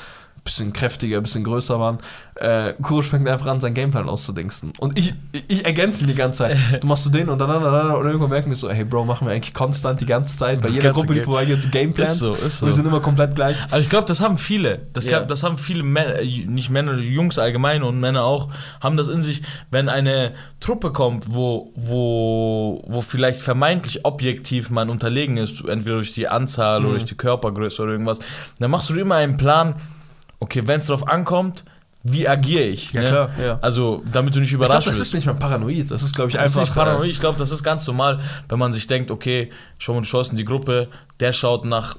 [0.44, 2.00] bisschen kräftiger, ein bisschen größer waren.
[2.36, 4.74] Äh, Kurosch fängt einfach an, seinen Gameplan auszudingsten.
[4.80, 6.58] Und ich, ich, ich ergänze ihn die ganze Zeit.
[6.82, 9.06] Du machst du den und dann, dann, dann, und irgendwann merken wir so, hey Bro,
[9.06, 12.12] machen wir eigentlich konstant die ganze Zeit bei jeder Gruppe, die vorbeigeht, so Gameplans.
[12.14, 12.66] Ist so, ist so.
[12.66, 13.58] Wir sind immer komplett gleich.
[13.70, 14.88] Aber ich glaube, das haben viele.
[14.94, 18.50] Das, glaub, das haben viele Männer, äh, nicht Männer, Jungs allgemein und Männer auch,
[18.82, 24.90] haben das in sich, wenn eine Truppe kommt, wo, wo, wo vielleicht vermeintlich objektiv man
[24.90, 26.86] unterlegen ist, entweder durch die Anzahl Mhm.
[26.86, 28.20] oder durch die Körpergröße oder irgendwas,
[28.60, 29.76] dann machst du immer einen Plan,
[30.40, 31.66] okay, wenn es darauf ankommt,
[32.04, 32.94] wie agiere ich?
[32.94, 33.08] Ja, ne?
[33.10, 33.60] klar, ja.
[33.62, 35.08] Also, damit du nicht Ich glaube, überrascht das wirst.
[35.10, 35.92] ist nicht mal paranoid.
[35.92, 36.62] Das ist, glaube ich, Das ist einfach.
[36.70, 37.10] nicht paranoid.
[37.10, 40.38] Ich glaube, das ist ganz normal, wenn man sich denkt, okay, schau mal, schaust in
[40.38, 40.88] die Gruppe,
[41.20, 41.98] der schaut nach,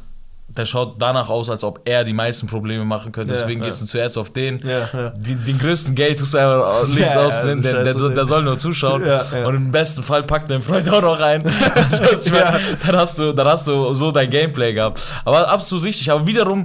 [0.48, 3.35] der schaut danach aus, als ob er die meisten Probleme machen könnte.
[3.35, 3.66] Ja, Deswegen ja.
[3.68, 4.59] gehst du zuerst auf den.
[4.66, 5.11] Ja, ja.
[5.11, 8.16] Die, den größten Geld tust du einfach links Ja, aus, ja, der, das der, ist
[8.16, 9.05] der soll nur zuschauen.
[9.07, 9.46] Ja, ja.
[9.46, 11.42] Und im besten Fall packt dein Freund auch noch rein.
[11.44, 12.59] Das heißt, ich mein, Ja.
[12.85, 15.00] dann, hast du, dann hast du so dein Gameplay gehabt.
[15.26, 16.11] Aber absolut richtig.
[16.11, 16.64] Aber wiederum,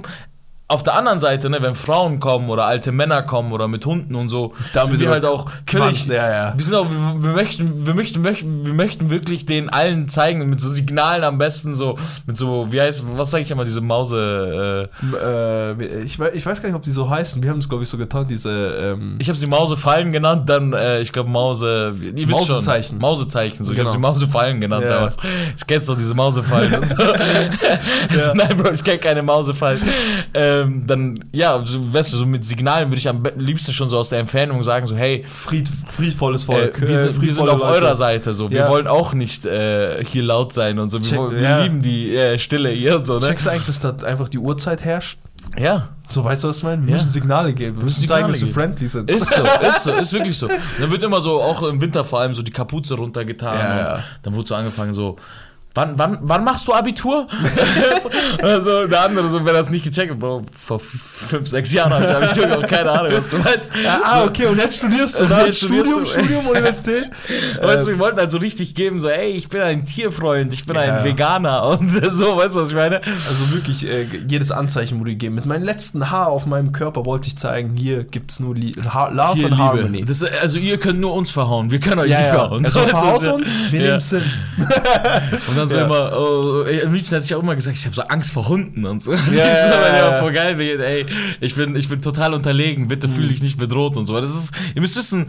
[0.68, 4.16] auf der anderen Seite, ne, wenn Frauen kommen oder alte Männer kommen oder mit Hunden
[4.16, 6.52] und so, Damit sind wir halt auch völlig, Ja, ja.
[6.56, 10.48] wir sind auch, wir, wir möchten, wir möchten, möchten, wir möchten wirklich den allen zeigen,
[10.50, 13.80] mit so Signalen am besten, so, mit so, wie heißt, was sage ich immer, diese
[13.80, 17.42] Mause, äh, Äh, ich, weiß, ich weiß gar nicht, ob die so heißen.
[17.42, 18.50] Wir haben es, glaube ich, so getan, diese.
[18.50, 22.88] Ähm, ich habe sie Mausefallen genannt, dann, äh, ich glaube, Mause, ihr wisst Mausezeichen.
[22.94, 23.90] Schon, Mausezeichen, so, ich Genau.
[23.90, 24.94] habe sie Mausefallen genannt Ja.
[24.96, 25.16] damals.
[25.56, 26.96] Ich kenn's doch, diese Mausefallen und so.
[28.18, 28.34] so.
[28.34, 29.80] Nein, Bro, ich kenn keine Mausefallen.
[30.62, 33.98] Ähm, dann, ja, so, weißt du, so mit Signalen würde ich am liebsten schon so
[33.98, 36.80] aus der Entfernung sagen, so, hey, Fried, friedvolles äh, Volk.
[36.80, 37.84] wir, äh, sind, wir sind auf Leute.
[37.84, 38.50] eurer Seite, so.
[38.50, 38.70] Wir Ja.
[38.70, 41.00] wollen auch nicht äh, hier laut sein und so.
[41.00, 41.62] Wir, Check- wollen- wir ja.
[41.62, 43.26] lieben die äh, Stille hier und so, ne?
[43.26, 45.18] Checkst du eigentlich, dass da einfach die Uhrzeit herrscht?
[45.58, 45.88] Ja.
[46.08, 46.82] So, weißt du, was ich meine?
[46.86, 46.96] Wir Ja.
[46.98, 47.76] müssen Signale geben.
[47.78, 49.10] Wir müssen Signale zeigen, dass wir friendly sind.
[49.10, 50.48] Ist so, ist so, ist wirklich so.
[50.80, 53.86] Dann wird immer so, auch im Winter vor allem, so die Kapuze runtergetan Ja, und
[53.88, 54.02] ja.
[54.22, 55.16] dann wurde so angefangen, so,
[55.76, 57.26] wann, wann, wann machst du Abitur?
[58.42, 62.04] also der andere, so, wer das nicht gecheckt hat, Bro, vor fünf, sechs Jahren habe
[62.04, 63.72] ich Abitur gemacht, keine Ahnung, was du meinst.
[64.04, 66.06] ah, okay, und jetzt studierst du Und jetzt Studium, du.
[66.06, 67.04] Studium, Universität?
[67.60, 70.52] Weißt du, Äh, wir wollten halt so richtig geben, so, ey, ich bin ein Tierfreund,
[70.52, 70.82] ich bin Ja.
[70.82, 72.96] ein Veganer und so, weißt du, was ich meine?
[73.28, 75.34] Also wirklich, äh, jedes Anzeichen wurde gegeben.
[75.34, 78.72] Mit meinem letzten Haar auf meinem Körper wollte ich zeigen, hier gibt es nur Li
[78.92, 79.58] ha Love Hier, and.
[79.58, 80.04] Harmony.
[80.04, 82.34] Das, also ihr könnt nur uns verhauen, wir können euch ja, nicht ja.
[82.34, 82.64] verhauen.
[82.64, 83.86] Also So, verhaut uns, wir ja.
[83.88, 84.24] nehmen Sinn.
[85.48, 85.84] Und dann so Ja.
[85.84, 88.84] immer, oh, am liebsten hätte ich auch immer gesagt, ich habe so Angst vor Hunden
[88.84, 89.12] und so.
[89.26, 91.06] Das Ja, ist ja, aber ja, voll geil, wie, ey,
[91.40, 94.20] ich bin, ich bin total unterlegen, bitte fühl dich nicht bedroht und so.
[94.20, 95.26] Das ist, ihr müsst wissen,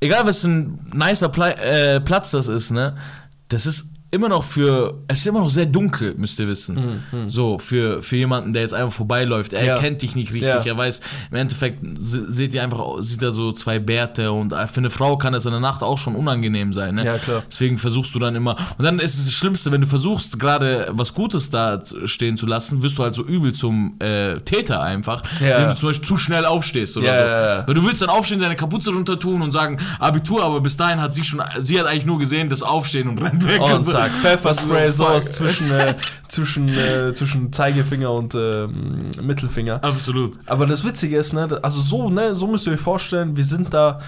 [0.00, 2.96] egal was für ein nicer Pla äh, Platz das ist, ne,
[3.48, 7.02] das ist immer noch für, es ist immer noch sehr dunkel, müsst ihr wissen.
[7.28, 9.78] So, für, für jemanden, der jetzt einfach vorbeiläuft, er Ja.
[9.78, 10.62] kennt dich nicht richtig, Ja.
[10.64, 11.00] er weiß,
[11.30, 15.18] im Endeffekt se- seht ihr einfach, sieht er so zwei Bärte und für eine Frau
[15.18, 17.04] kann das in der Nacht auch schon unangenehm sein, ne?
[17.04, 17.42] Ja, klar.
[17.50, 18.56] Deswegen versuchst du dann immer.
[18.78, 22.46] Und dann ist es das Schlimmste, wenn du versuchst, gerade was Gutes da stehen zu
[22.46, 25.56] lassen, wirst du halt so übel zum äh, Täter einfach, Ja.
[25.58, 27.22] indem du zum Beispiel zu schnell aufstehst oder Ja, so.
[27.24, 27.66] ja, ja.
[27.66, 30.98] Weil du willst dann aufstehen, deine Kapuze runter tun und sagen Abitur, aber bis dahin
[31.00, 33.60] hat sie schon, sie hat eigentlich nur gesehen, das Aufstehen und rennt weg.
[33.60, 33.97] Und so.
[33.98, 35.94] Zack, Pfefferspray, So, sowas zwischen, äh,
[36.28, 39.82] zwischen, äh, zwischen Zeigefinger und ähm, Mittelfinger.
[39.82, 40.38] Absolut.
[40.46, 43.74] Aber das Witzige ist, ne, also so, ne, so müsst ihr euch vorstellen, wir sind
[43.74, 44.00] da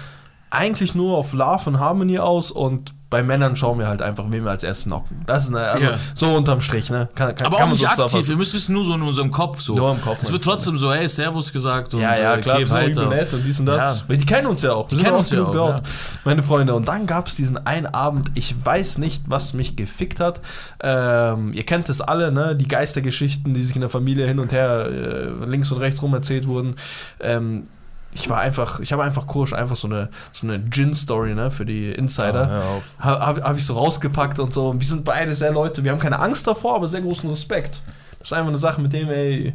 [0.49, 4.43] eigentlich nur auf Love und Harmony aus und bei Männern schauen wir halt einfach, wen
[4.45, 5.21] wir als erstes knocken.
[5.27, 5.93] Das ist ne, also Ja.
[6.15, 7.09] so unterm Strich, ne?
[7.13, 9.59] Kann, kann, Aber kann auch nicht aktiv, wir müssen es nur so in unserem Kopf
[9.61, 9.75] so.
[9.75, 10.49] Nur im Kopf, Es wird du?
[10.49, 13.07] trotzdem so, hey, Servus gesagt und Ja, ja, äh, klar, geh weiter.
[13.07, 13.99] nett und dies und das.
[13.99, 14.03] Ja.
[14.07, 14.87] Weil Die kennen uns ja auch.
[14.87, 15.83] Die kennen uns ja auch, dort,
[16.23, 16.73] Meine Freunde.
[16.73, 20.39] Und dann gab es diesen einen Abend, ich weiß nicht, was mich gefickt hat.
[20.81, 22.55] Ähm, ihr kennt es alle, ne?
[22.55, 26.13] Die Geistergeschichten, die sich in der Familie hin und her äh, links und rechts rum
[26.13, 26.75] erzählt wurden.
[27.19, 27.67] Ähm,
[28.13, 31.65] ich war einfach, ich habe einfach kurz einfach so eine, so eine Gin-Story, ne, für
[31.65, 32.43] die Insider.
[32.43, 32.95] Ah, hör auf.
[32.99, 34.73] Habe hab, hab ich so rausgepackt und so.
[34.77, 37.81] Wir sind beide sehr Leute, wir haben keine Angst davor, aber sehr großen Respekt.
[38.19, 39.53] Das ist einfach eine Sache, mit dem, ey,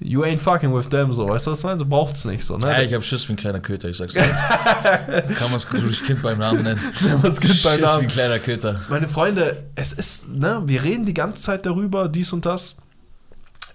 [0.00, 1.78] you ain't fucking with them, so, weißt du, was ich meine?
[1.78, 2.68] Du brauchst nicht, so, ne?
[2.68, 4.22] Ja, ich hab Schiss wie ein kleiner Köter, ich sag's dir.
[5.36, 6.80] Kann man's das Kind beim Namen nennen.
[7.22, 8.02] Was geht bei Schiss wie Namen?
[8.04, 8.80] ein kleiner Köter.
[8.88, 12.76] Meine Freunde, es ist, ne, wir reden die ganze Zeit darüber, dies und das.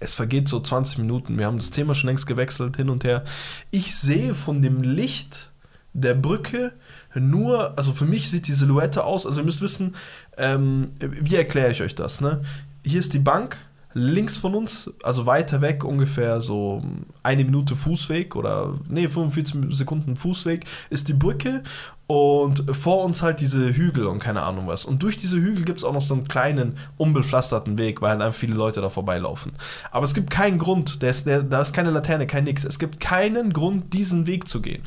[0.06, 3.24] Es vergeht so 20 Minuten, wir haben das Thema schon längst gewechselt, hin und her.
[3.72, 5.50] Ich sehe von dem Licht
[5.94, 6.74] der Brücke
[7.12, 9.96] nur, also für mich sieht die Silhouette aus, also ihr müsst wissen,
[10.36, 12.44] ähm, wie erkläre ich euch das, ne?
[12.84, 13.58] Hier ist die Bank,
[13.94, 16.84] links von uns, also weiter weg, ungefähr so
[17.24, 21.64] eine Minute Fußweg oder, nee, 45 Sekunden Fußweg, ist die Brücke
[22.08, 24.84] und vor uns halt diese Hügel und keine Ahnung was.
[24.84, 28.22] Und durch diese Hügel gibt es auch noch so einen kleinen, unbepflasterten Weg, weil halt
[28.22, 29.52] einfach viele Leute da vorbeilaufen.
[29.90, 32.64] Aber es gibt keinen Grund, der ist, der, da ist keine Laterne, kein nix.
[32.64, 34.82] Es gibt keinen Grund, diesen Weg zu gehen.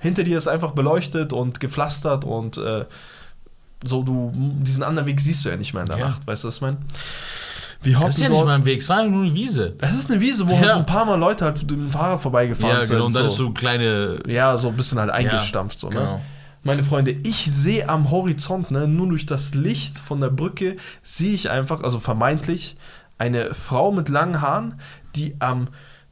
[0.00, 2.86] Hinter dir ist einfach beleuchtet und gepflastert und äh,
[3.84, 6.08] so, du, diesen anderen Weg siehst du ja nicht mehr in der Ja.
[6.08, 6.78] Nacht, weißt du, was ich meine?
[7.82, 9.74] Wir Das ist ja nicht mal ein Weg, es war ja nur eine Wiese.
[9.78, 10.60] Das ist eine Wiese, wo Ja.
[10.60, 12.94] halt ein paar Mal Leute halt mit dem Fahrrad vorbeigefahren Ja, sind.
[12.94, 13.06] genau.
[13.06, 13.32] Und dann so.
[13.32, 14.18] ist so kleine.
[14.28, 15.94] Ja, so ein bisschen halt eingestampft, so, ne?
[15.96, 16.20] Genau.
[16.64, 21.32] Meine Freunde, ich sehe am Horizont, ne, nur durch das Licht von der Brücke, sehe
[21.32, 22.76] ich einfach, also vermeintlich,
[23.18, 24.80] eine Frau mit langen Haaren,
[25.16, 25.68] die am,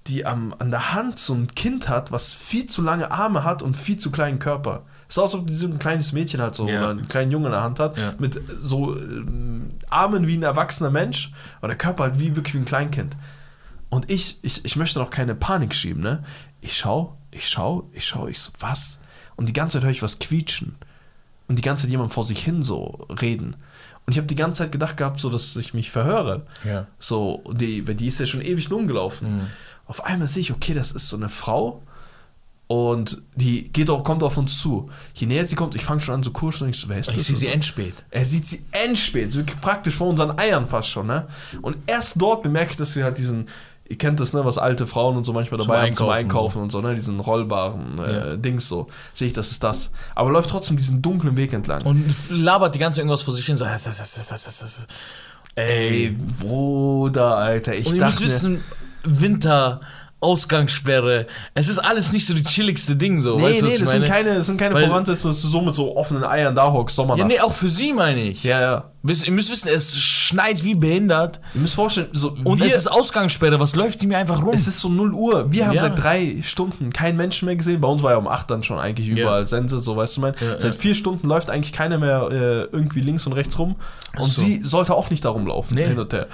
[0.07, 3.63] die am, an der Hand so ein Kind hat, was viel zu lange Arme hat
[3.63, 4.83] und viel zu kleinen Körper.
[5.09, 6.81] Es ist auch so, wie so ein kleines Mädchen halt so, Ja.
[6.83, 8.15] oder einen kleinen Jungen in der Hand hat, Ja.
[8.19, 12.59] mit so ähm, Armen wie ein erwachsener Mensch, aber der Körper halt wie wirklich wie
[12.59, 13.17] ein Kleinkind.
[13.89, 16.23] Und ich, ich, ich möchte noch keine Panik schieben, ne?
[16.61, 19.00] Ich schau, ich schau, ich schau, ich so, was?
[19.41, 20.75] Und die ganze Zeit höre ich was quietschen.
[21.49, 23.57] Und die ganze Zeit jemand vor sich hin so reden.
[24.05, 26.43] Und ich habe die ganze Zeit gedacht gehabt, so, dass ich mich verhöre.
[26.63, 26.87] Ja.
[26.99, 29.39] So, die, weil die ist ja schon ewig rumgelaufen.
[29.39, 29.47] Mhm.
[29.87, 31.81] Auf einmal sehe ich, okay, das ist so eine Frau.
[32.67, 34.91] Und die geht auch, kommt auf uns zu.
[35.15, 37.09] Je näher sie kommt, ich fange schon an zu kurschen und ich so, wer ist
[37.09, 37.17] das?
[37.17, 37.53] Ich sehe sie so.
[37.53, 38.05] endspät.
[38.11, 41.29] Er sieht sie endspät, so praktisch vor unseren Eiern fast schon, ne?
[41.63, 43.49] Und erst dort bemerke ich, dass sie halt diesen,
[43.91, 46.19] ihr kennt das, ne, was alte Frauen und so manchmal Zum dabei haben zum Einkaufen
[46.19, 48.37] Einkaufen und so, ne, diesen rollbaren äh, Ja.
[48.37, 48.87] Dings so.
[49.15, 49.91] Sehe ich, das ist das.
[50.15, 51.83] Aber läuft trotzdem diesen dunklen Weg entlang.
[51.83, 53.57] Und labert die ganze irgendwas vor sich hin.
[53.57, 54.87] So, das, das, das, das, das, das.
[55.57, 58.65] Ey, Bruder, Alter, ich Und ihr müsst dachte mir, wissen,
[59.03, 59.81] Winter,
[60.21, 63.91] Ausgangssperre, es ist alles nicht so die chilligste Ding, so, nee, weißt du, nee, das
[63.91, 64.07] sind meine?
[64.13, 67.03] keine, das sind keine Voraussetzungen, dass du so mit so offenen Eiern da hockst, ja,
[67.03, 67.29] Sommernacht.
[67.29, 68.43] nee, auch für sie meine ich.
[68.45, 68.85] ja, ja.
[69.03, 72.77] Wisst- Ihr müsst wissen, es schneit wie behindert Ihr müsst vorstellen, so, und wir, es
[72.77, 74.53] ist Ausgangssperre, was läuft die mir einfach rum?
[74.55, 75.51] Es ist so 0 Uhr.
[75.51, 75.81] Wir haben Ja.
[75.81, 77.81] seit drei Stunden keinen Menschen mehr gesehen.
[77.81, 80.35] Bei uns war ja um 8 dann schon eigentlich überall Sense, so weißt du mein.
[80.39, 80.79] Ja, seit ja.
[80.81, 82.35] vier Stunden läuft eigentlich keiner mehr äh,
[82.77, 83.77] irgendwie links und rechts rum.
[84.19, 84.43] Und so.
[84.43, 85.87] sie sollte auch nicht da rumlaufen, Nee.
[85.87, 86.27] hin und her.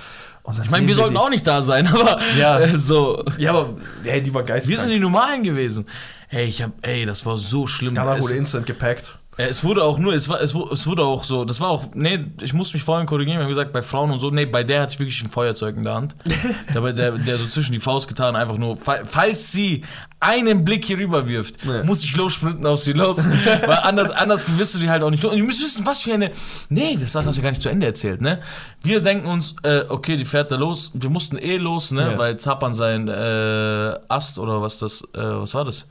[0.65, 2.59] Ich meine, wir sollten die- auch nicht da sein, aber Ja.
[2.61, 3.25] äh, so.
[3.39, 3.71] Ja, aber
[4.05, 4.79] hey, die war Wir geistig.
[4.79, 5.87] sind die Normalen gewesen.
[6.29, 7.95] Ey, ich hab, ey, das war so schlimm.
[7.95, 9.17] Danach wurde instant gepackt.
[9.39, 12.25] Äh, es wurde auch nur, es war, es wurde, auch so, das war auch, nee,
[12.43, 14.83] ich muss mich vorhin korrigieren, wir haben gesagt, bei Frauen und so, nee, bei der
[14.83, 16.17] hatte ich wirklich ein Feuerzeug in der Hand.
[16.75, 19.83] Dabei, der, der so zwischen die Faust getan, einfach nur, fa- falls sie
[20.21, 21.85] einen Blick hier rüber wirft, Ja.
[21.85, 23.19] muss ich lossprinten auf sie los.
[23.67, 25.23] Weil anders, anders wirst du die halt auch nicht.
[25.25, 26.31] Und ihr müsst wissen, was für eine.
[26.71, 28.41] Nee, das hast du ja gar nicht zu Ende erzählt, ne?
[28.83, 30.91] Wir denken uns, äh, okay, die fährt da los.
[30.95, 32.13] Wir mussten eh los, ne?
[32.13, 32.19] Ja.
[32.19, 35.87] Weil Zappern sein äh, Ast oder was das, äh, was war das?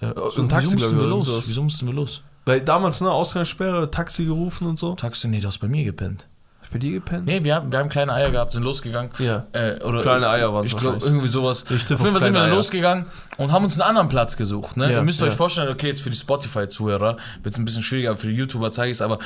[0.00, 0.06] Äh,
[0.36, 1.42] ein Taxi, wieso mussten wir los?
[1.46, 2.22] Wieso mussten wir los?
[2.44, 4.94] Weil damals, ne, Ausgangssperre, Taxi gerufen und so.
[4.94, 6.28] Taxi, nee, du hast bei mir gepennt.
[6.62, 7.26] Ich bei dir gepennt?
[7.26, 9.10] Nee, wir haben, wir haben kleine Eier gehabt, sind losgegangen.
[9.18, 9.46] Ja.
[9.52, 11.64] Äh, oder Kleine Eier waren Ich glaube, irgendwie sowas.
[11.68, 12.56] Ich auf jeden Fall sind wir dann Eier.
[12.56, 14.76] losgegangen und haben uns einen anderen Platz gesucht.
[14.78, 14.86] Ne?
[14.86, 15.26] Ja, ihr müsst ja.
[15.26, 18.34] euch vorstellen, okay, jetzt für die Spotify-Zuhörer wird es ein bisschen schwieriger, aber für die
[18.34, 19.02] YouTuber zeige ich es.
[19.02, 19.18] Aber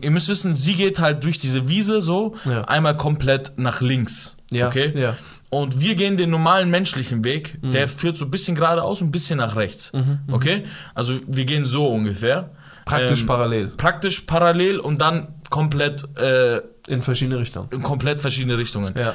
[0.00, 2.62] ihr müsst wissen, sie geht halt durch diese Wiese so, Ja.
[2.62, 4.36] einmal komplett nach links.
[4.50, 4.92] Ja, Okay?
[4.98, 5.14] ja.
[5.50, 9.12] Und wir gehen den normalen menschlichen Weg, der führt so ein bisschen geradeaus und ein
[9.12, 9.92] bisschen nach rechts.
[10.30, 10.64] Okay?
[10.94, 12.50] Also wir gehen so ungefähr.
[12.88, 13.66] Praktisch Ähm, parallel.
[13.76, 17.68] Praktisch parallel und dann komplett, äh, In verschiedene Richtungen.
[17.70, 18.94] in komplett verschiedene Richtungen.
[18.98, 19.14] Ja.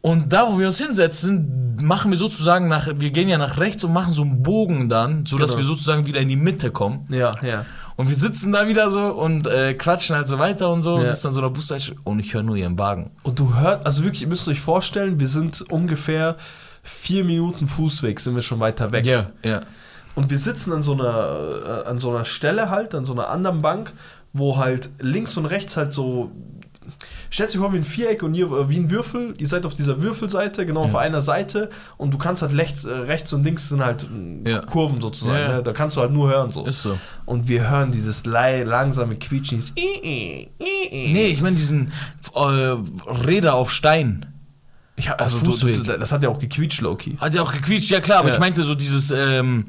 [0.00, 3.84] Und da, wo wir uns hinsetzen, machen wir sozusagen nach, wir gehen ja nach rechts
[3.84, 5.60] und machen so einen Bogen dann, sodass Genau.
[5.60, 7.06] wir sozusagen wieder in die Mitte kommen.
[7.08, 7.64] Ja, ja.
[7.96, 11.04] Und wir sitzen da wieder so und äh, quatschen halt so weiter und so, Ja.
[11.04, 13.12] sitzen an so einer Busstation und ich höre nur ihren Wagen.
[13.22, 16.36] Und du hörst, also wirklich, ihr müsst euch vorstellen, wir sind ungefähr
[16.82, 19.06] vier Minuten Fußweg, sind wir schon weiter weg.
[19.06, 19.60] Ja, ja.
[20.14, 23.28] Und wir sitzen an so einer, äh, an so einer Stelle halt, an so einer
[23.30, 23.92] anderen Bank,
[24.32, 26.30] wo halt links und rechts halt so.
[27.30, 29.34] Stellt sich vor wie ein Viereck und ihr, äh, wie ein Würfel.
[29.38, 30.98] Ihr seid auf dieser Würfelseite, genau auf Ja.
[31.00, 31.68] einer Seite.
[31.96, 34.06] Und du kannst halt rechts, äh, rechts und links sind halt
[34.44, 34.60] äh, Ja.
[34.60, 35.36] Kurven sozusagen.
[35.36, 35.56] Ja.
[35.56, 35.62] Ne?
[35.64, 36.64] Da kannst du halt nur hören so.
[36.64, 36.96] Ist so.
[37.24, 39.58] Und wir hören dieses langsame Quietschen.
[39.58, 41.90] dieses Nee, ich meine diesen
[42.34, 44.26] äh, Räder auf Stein.
[44.96, 47.16] Ja, Auf also du, du, das hat ja auch gequietscht, Loki.
[47.18, 48.34] Hat ja auch gequietscht, ja klar, aber Ja.
[48.34, 49.66] ich meinte so dieses, ähm,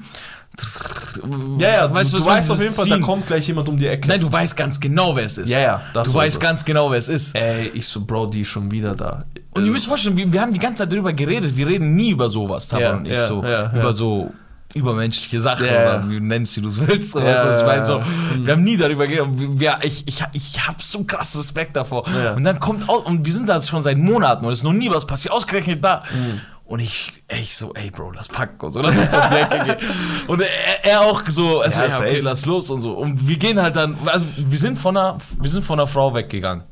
[1.59, 3.77] Ja, ja, weißt du, du weißt auf jeden Fall, da Ziehen- kommt gleich jemand um
[3.77, 4.07] die Ecke.
[4.07, 5.49] Nein, du weißt ganz genau, wer es ist.
[5.49, 7.35] Ja, ja, das Du weißt ganz genau, wer es ist.
[7.35, 9.23] Ey, ich so, Bro, die ist schon wieder da.
[9.51, 11.55] Und ihr müsst vorstellen, wir, wir haben die ganze Zeit darüber geredet.
[11.55, 13.43] Wir reden nie über sowas, Tabak Ja, und ich ja, so.
[13.43, 14.33] ja, über so
[14.73, 17.13] übermenschliche Sachen Ja, oder wie du nennst, du es willst.
[17.13, 17.85] So, weißt du, was ich meine?
[17.85, 18.01] So,
[18.43, 19.29] wir haben nie darüber geredet.
[19.57, 22.03] Wir, ich ich, ich habe so krass Respekt davor.
[22.09, 22.33] Ja.
[22.33, 24.73] Und dann kommt auch, und wir sind da schon seit Monaten und es ist noch
[24.73, 26.03] nie was passiert, ausgerechnet da.
[26.13, 26.41] Mhm.
[26.65, 29.89] Und ich, ich so, ey, Bro, lass packen und so, lass uns die Ecke gehen.
[30.27, 32.93] Und er, er auch so, also, Ja, ja, okay, lass los und so.
[32.93, 36.13] Und wir gehen halt dann, also wir sind von einer, wir sind von einer Frau
[36.15, 36.63] weggegangen.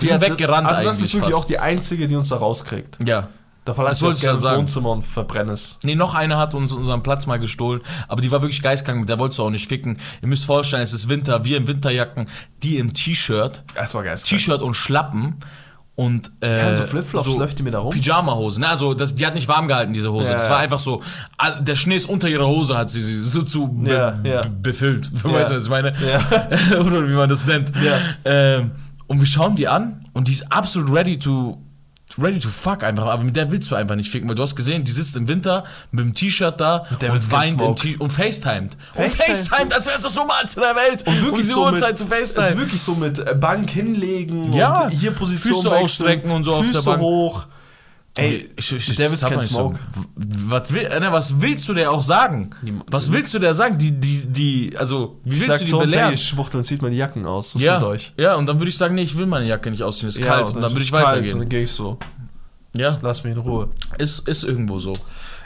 [0.00, 1.44] Die sind hat- weggerannt Also das ist wirklich fast.
[1.44, 2.98] auch die einzige, die uns da rauskriegt.
[3.06, 3.28] Ja.
[3.66, 4.56] Da Das verlasse ich gerne das.
[4.58, 5.76] Wohnzimmer und verbrenne es.
[5.82, 9.08] Nee, noch eine hat uns unseren Platz mal gestohlen, aber die war wirklich geistkrank, mit
[9.10, 9.98] der wolltest du auch nicht ficken.
[10.22, 12.28] Ihr müsst vorstellen, es ist Winter, wir in Winterjacken,
[12.62, 14.16] die im T-Shirt, Das war geil.
[14.18, 15.36] T-Shirt und Schlappen
[15.96, 17.92] und äh, Ja, und so Flipflops läuft die mir da rum?
[17.92, 18.60] Pyjama-Hose.
[18.60, 20.26] Ne, also das, die hat nicht warm gehalten, diese Hose.
[20.30, 21.02] Ja, das war einfach so,
[21.60, 24.42] der Schnee ist unter ihrer Hose, hat sie sie so zu be Ja, ja.
[24.42, 25.10] be- befüllt.
[25.24, 25.24] Ja.
[25.32, 25.94] Weißt du, was ich meine?
[26.04, 26.78] Ja.
[26.80, 27.72] Oder wie man das nennt.
[27.82, 27.98] Ja.
[28.24, 28.72] Ähm,
[29.06, 31.58] und wir schauen die an und die ist absolut ready to
[32.18, 34.54] ready to fuck einfach, aber mit der willst du einfach nicht ficken, weil du hast
[34.54, 37.74] gesehen, die sitzt im Winter mit dem T-Shirt da und kein weint im.
[37.76, 38.76] T und FaceTimed.
[38.94, 39.36] Und FaceTime.
[39.36, 41.06] FaceTimed, als wäre es das Normalste der Welt.
[41.06, 42.04] Und wirklich diese so mit, Uhrzeit zu.
[42.10, 44.84] Also wirklich so mit äh, Bank hinlegen Ja.
[44.84, 47.00] und hier Position Füße ausstrecken und so auf Füße der Bank.
[47.02, 47.46] hoch.
[48.16, 49.76] Ey, ich, ich, sag kein Smoke.
[50.14, 52.50] Was, will, äh, ne, was willst du der auch sagen?
[52.86, 53.76] Was willst du der sagen?
[53.76, 56.08] Die, die, die, also, wie ich willst sag du die so, belehren?
[56.10, 57.56] hey, schwuchteln, zieht meine Jacken aus.
[57.56, 58.12] Was ja, euch?
[58.16, 60.26] ja, und dann würde ich sagen, nee, ich will meine Jacke nicht ausziehen, ist Ja,
[60.26, 60.50] kalt.
[60.50, 61.34] Und dann ist würde ich kalt, weitergehen.
[61.34, 61.98] Und dann gehe ich so.
[62.76, 63.70] Ja, Lass mich in Ruhe.
[63.98, 64.92] ist, ist irgendwo so.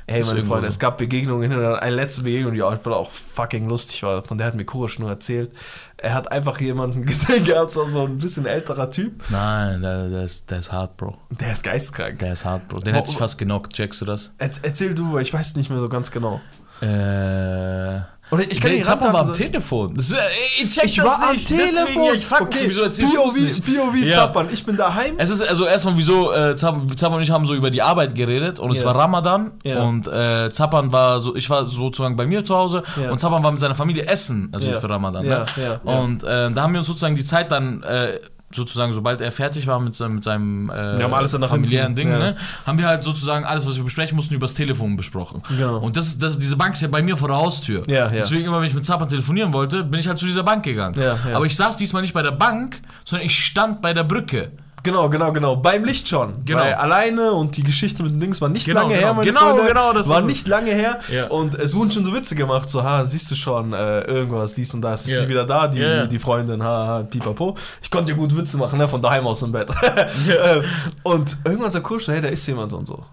[0.07, 0.69] Ey, meine Freunde, so.
[0.69, 4.23] es gab Begegnungen hin und dann eine letzte Begegnung, die einfach auch fucking lustig war.
[4.23, 5.53] Von der hat mir Kurisch nur erzählt.
[6.01, 9.25] Er hat einfach jemanden gesehen gehabt, so so ein bisschen älterer Typ.
[9.31, 11.17] Nein, der, der, ist, der ist hart, Bro.
[11.31, 12.19] Der ist geistkrank.
[12.21, 12.81] Der ist hart, Bro.
[12.81, 14.33] Den Wo- hätte ich fast genockt, checkst du das?
[14.39, 16.41] Erz- Erzähl du, ich weiß nicht mehr so ganz genau.
[16.81, 19.33] Äh, Oder ich kann Nee, die Zappan war am.
[19.33, 19.95] Telefon.
[19.97, 20.17] Das, äh,
[20.63, 21.49] ich check Ich das war am nicht.
[21.49, 21.75] Telefon.
[21.87, 23.65] Deswegen, ja, ich frag mich, okay, wieso erzählst du POV, nicht?
[23.65, 24.15] POV Ja.
[24.17, 24.49] Zappern.
[24.53, 25.15] Ich bin daheim.
[25.17, 28.15] Es ist also erstmal wieso, äh, Zappern Zappern und ich haben so über die Arbeit
[28.15, 28.87] geredet und es Ja.
[28.87, 29.83] war Ramadan Ja.
[29.83, 33.11] und äh, Zappern war so, ich war sozusagen bei mir zu Hause Ja.
[33.11, 35.25] und Zappern war mit seiner Familie essen, also für Ramadan.
[35.25, 35.47] Ne?
[35.85, 38.19] Und äh, da haben wir uns sozusagen die Zeit dann äh,
[38.51, 41.51] sozusagen, sobald er fertig war mit, seinem- mit seinem äh, Wir haben alles dann nach
[41.51, 42.19] familiären Ding, ja.
[42.19, 42.37] ne,
[42.67, 45.43] haben wir halt sozusagen alles, was wir besprechen mussten, übers Telefon besprochen.
[45.51, 45.79] Genau.
[45.79, 47.83] Und das, das, diese Bank ist ja bei mir vor der Haustür.
[47.89, 48.09] Ja, ja.
[48.11, 50.99] Deswegen immer, wenn ich mit Zappern telefonieren wollte, bin ich halt zu dieser Bank gegangen.
[50.99, 51.37] Ja, ja.
[51.37, 54.51] Aber ich saß diesmal nicht bei der Bank, sondern ich stand bei der Brücke.
[54.83, 55.57] Genau, genau, genau.
[55.57, 56.33] Beim Licht schon.
[56.45, 56.61] Genau.
[56.61, 59.07] Weil alleine und die Geschichte mit den Dings war nicht Genau, lange genau.
[59.07, 59.67] her, meine Genau, Freunde.
[59.69, 60.31] genau, das War ist es.
[60.31, 61.01] nicht lange her.
[61.11, 61.27] Ja.
[61.29, 64.73] Und es wurden schon so Witze gemacht, so, ha, siehst du schon, äh, irgendwas, dies
[64.75, 65.05] und das.
[65.07, 65.21] Ist Ja.
[65.23, 66.07] sie wieder da, die, ja.
[66.07, 67.57] die Freundin, ha, ha, pipapo.
[67.83, 69.71] Ich konnte ja gut Witze machen, ne, von daheim aus im Bett.
[70.29, 70.63] Äh,
[71.03, 73.05] und irgendwann sagt Kursch, hey, da ist jemand und so.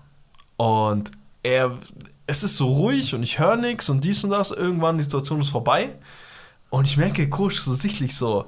[0.58, 1.12] Und
[1.44, 1.72] er,
[2.28, 4.52] es ist so ruhig und ich höre nichts und dies und das.
[4.52, 5.96] Irgendwann, die Situation ist vorbei.
[6.70, 8.46] Und ich merke, Kusch so sichtlich so,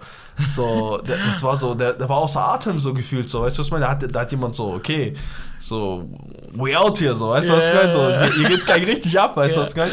[0.48, 3.62] so, der, das war so, der, der war außer Atem so gefühlt so, weißt du,
[3.62, 3.86] was ich meine?
[3.86, 5.16] Da hat, da hat jemand so, okay,
[5.60, 6.08] so,
[6.54, 7.92] we out here, so, weißt du, was ich meine?
[7.92, 9.66] So, hier geht's gleich richtig ab, weißt du, Ja.
[9.66, 9.92] was ich meine?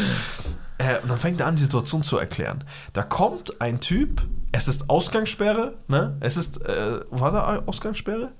[0.77, 2.63] Äh, und dann fängt er an, die Situation zu erklären.
[2.93, 4.21] Da kommt ein Typ,
[4.51, 6.17] es ist Ausgangssperre, ne?
[6.19, 8.31] Es ist, äh, war da Ausgangssperre?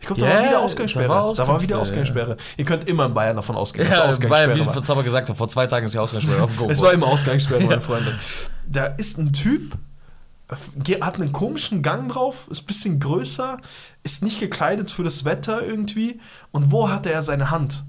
[0.00, 1.34] Ich glaube, da Ja, war wieder da Ausgangssperre.
[1.36, 2.36] Da war wieder Ausgangssperre.
[2.56, 4.76] Ihr könnt immer in Bayern davon ausgehen, dass Ja, Ausgangssperre weil, wie war.
[4.76, 6.68] ich Zapper gesagt habe, vor zwei Tagen ist die Ausgangssperre auf Go.
[6.70, 7.80] Es war immer Ausgangssperre, meine.
[7.82, 8.18] Freunde.
[8.66, 9.74] Da ist ein Typ,
[11.00, 13.58] hat einen komischen Gang drauf, ist ein bisschen größer,
[14.02, 16.20] ist nicht gekleidet für das Wetter irgendwie.
[16.52, 17.84] Und wo hatte er seine Hand?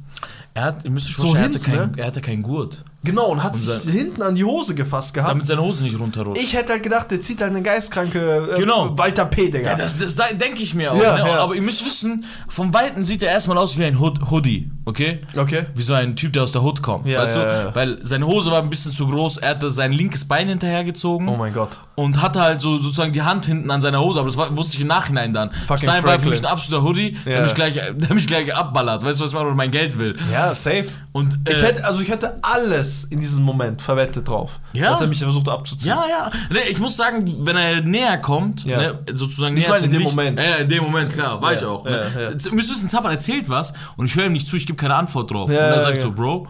[0.53, 1.97] Er hat, ihr müsst euch So vorstellen, er, hatte hinten, kein, ne?
[1.97, 5.32] er hatte keinen Gurt, Genau, und hat Unser- sich hinten an die Hose gefasst gehabt.
[5.32, 6.43] damit seine Hose nicht runterrutscht.
[6.43, 8.95] ich hätte halt gedacht, der zieht halt eine geistkranke äh, Genau.
[8.95, 9.49] Walter P.
[9.49, 9.72] Digga.
[9.72, 11.01] Ja, das, das denke ich mir auch.
[11.01, 11.28] Ja, ne?
[11.30, 11.39] ja.
[11.39, 15.22] Aber ihr müsst wissen, vom Weiten sieht er erstmal aus wie ein Hood Hoodie, okay?
[15.36, 15.66] okay.
[15.74, 17.39] Wie so ein Typ, der aus der Hood kommt, Ja, weißt du?
[17.39, 17.74] ja.
[17.74, 21.38] Weil seine Hose war ein bisschen zu groß, er hatte sein linkes Bein hinterhergezogen Oh
[21.38, 21.80] mein Gott.
[22.02, 24.76] Und hatte halt so sozusagen die Hand hinten an seiner Hose, aber das war, wusste
[24.76, 25.52] ich im Nachhinein dann.
[25.68, 27.41] Fucking Stein war für mich ein absoluter Hoodie, der, Ja.
[27.43, 30.16] mich gleich, der mich gleich abballert, weißt du, was ich meine, oder mein Geld will.
[30.32, 30.86] Ja, safe.
[31.14, 34.60] Und, äh, Ich hätte, also ich hätte alles in diesem Moment verwettet drauf.
[34.74, 34.91] Ja.
[34.91, 35.89] Dass er mich versucht abzuziehen.
[35.89, 36.30] Ja, ja.
[36.49, 38.78] Ne, ich muss sagen, wenn er näher kommt, Ja.
[38.78, 40.39] ne, sozusagen Ich näher meine, in dem Licht, Moment.
[40.39, 41.86] Ja, in dem Moment, klar, war ich auch.
[41.86, 42.06] Ne?
[42.16, 42.30] ja, ja.
[42.52, 45.32] Müsst wissen, Zappern erzählt was und ich höre ihm nicht zu, ich gebe keine Antwort
[45.32, 45.49] drauf.
[45.49, 46.47] Und dann sage ich so, Bro.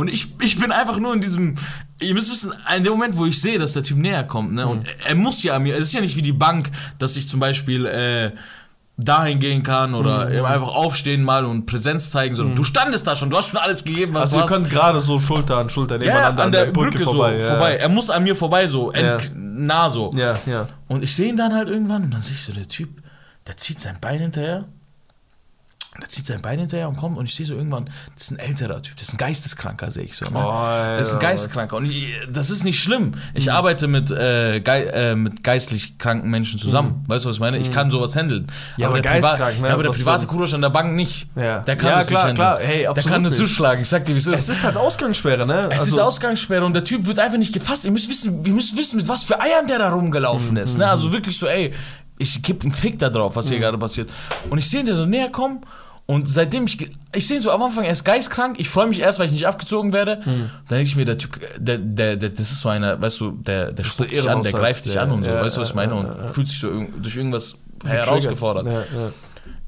[0.00, 1.56] Und ich, ich bin einfach nur in diesem.
[2.00, 4.64] Ihr müsst wissen, in dem Moment, wo ich sehe, dass der Typ näher kommt, ne,
[4.64, 4.70] Mhm.
[4.70, 7.28] und er muss ja an mir, es ist ja nicht wie die Bank, dass ich
[7.28, 8.32] zum Beispiel, äh,
[9.02, 10.44] dahin gehen kann oder Mhm.
[10.44, 13.82] einfach aufstehen mal und Präsenz zeigen, sondern du standest da schon, du hast schon alles
[13.82, 14.50] gegeben, was Also du ihr hast.
[14.52, 17.38] könnt gerade so Schulter an Schulter Ja, nebeneinander an der, Brücke, vorbei.
[17.38, 17.50] so, ja.
[17.52, 17.76] vorbei.
[17.76, 19.16] Er muss an mir vorbei, so, Ja.
[19.34, 20.10] nah so.
[20.14, 20.66] Ja, ja.
[20.86, 22.90] Und ich sehe ihn dann halt irgendwann und dann sehe ich so, der Typ,
[23.46, 24.66] der zieht sein Bein hinterher.
[26.00, 28.38] Der zieht sein Bein hinterher und kommt und ich sehe so irgendwann, das ist ein
[28.38, 30.24] älterer Typ, das ist ein Geisteskranker, sehe ich so.
[30.26, 30.38] Ne?
[30.38, 31.20] Oh, das ist ein.
[31.20, 33.10] Geisteskranker und ich, das ist nicht schlimm.
[33.34, 37.02] Ich arbeite mit, äh, gei äh, mit geistlich kranken Menschen zusammen.
[37.08, 37.58] Weißt du, was ich meine?
[37.58, 38.46] Ich kann sowas handeln.
[38.76, 39.66] Ja, aber der, Priva- ne?
[39.68, 41.26] ja, aber der private Kurosch an der Bank nicht.
[41.34, 41.58] Ja.
[41.60, 42.52] Der kann Ja, das klar, nicht klar.
[42.58, 42.68] handeln.
[42.68, 43.82] Hey, der kann nur zuschlagen.
[43.82, 44.38] Ich sag dir, wie es ist.
[44.38, 45.70] Es ist halt Ausgangssperre, ne?
[45.72, 47.84] Es ist Ausgangssperre und der Typ wird einfach nicht gefasst.
[47.84, 50.78] Ihr müsst wissen, ihr müsst wissen, mit was für Eiern der da rumgelaufen ist.
[50.78, 50.88] Ne?
[50.88, 51.74] Also wirklich so, ey,
[52.16, 54.08] ich geb einen Fick da drauf, was hier gerade passiert.
[54.50, 55.60] Und ich sehe ihn da so näher kommen
[56.06, 58.58] und seitdem ich, ich sehe ihn so am Anfang, er ist geistkrank.
[58.58, 60.20] Ich freue mich erst, weil ich nicht abgezogen werde.
[60.24, 63.30] Dann denke ich mir, der Typ, der, der, der, das ist so einer, weißt du,
[63.30, 64.58] der, der spuckt dich an, der Ehrenaussage.
[64.58, 65.30] greift dich an und so.
[65.30, 65.94] weißt du, was ich meine?
[65.94, 68.86] Und fühlt sich so durch irgendwas herausgefordert.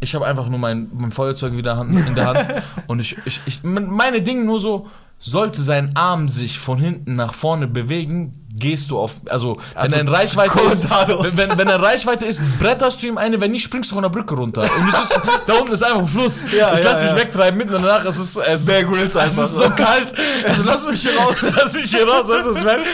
[0.00, 3.62] Ich habe einfach nur mein, mein Feuerzeug wieder in der Hand und ich, ich, ich,
[3.62, 4.88] meine Dinge nur so,
[5.22, 9.92] sollte sein Arm sich von hinten nach vorne bewegen, gehst du auf, also, Also, wenn
[9.92, 13.52] er in Reichweite ist, wenn, wenn, wenn er Reichweite ist, bretterst du ihm eine, wenn
[13.52, 14.62] nicht, springst du von der Brücke runter.
[14.62, 16.42] Und du siehst, da unten ist einfach ein Fluss.
[16.42, 17.16] Ja, ich ja, lass mich ja.
[17.16, 20.12] wegtreiben, mitten danach, es ist, es, Bear Grylls es einfach ist so kalt.
[20.44, 22.88] Also lass mich hier raus, lass mich hier raus, weißt du, was ich?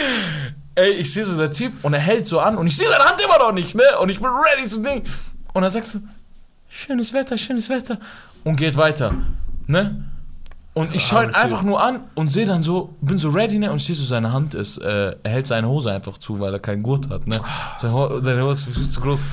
[0.75, 3.05] Ey, ich sehe so der Typ und er hält so an und ich sehe seine
[3.05, 3.83] Hand immer noch nicht, ne?
[4.01, 5.03] Und ich bin ready zu Ding.
[5.55, 6.01] Und dann sagst du,
[6.69, 7.99] schönes Wetter, schönes Wetter.
[8.45, 9.15] Und geht weiter,
[9.67, 10.05] ne?
[10.79, 13.71] Und ich schaue ihn einfach nur an und sehe dann so, bin so ready, ne?
[13.71, 16.53] Und ich sehe so, seine Hand ist, äh, er hält seine Hose einfach zu, weil
[16.53, 17.37] er keinen Gurt hat, ne?
[17.81, 19.25] Seine, Ho seine Hose ist zu groß.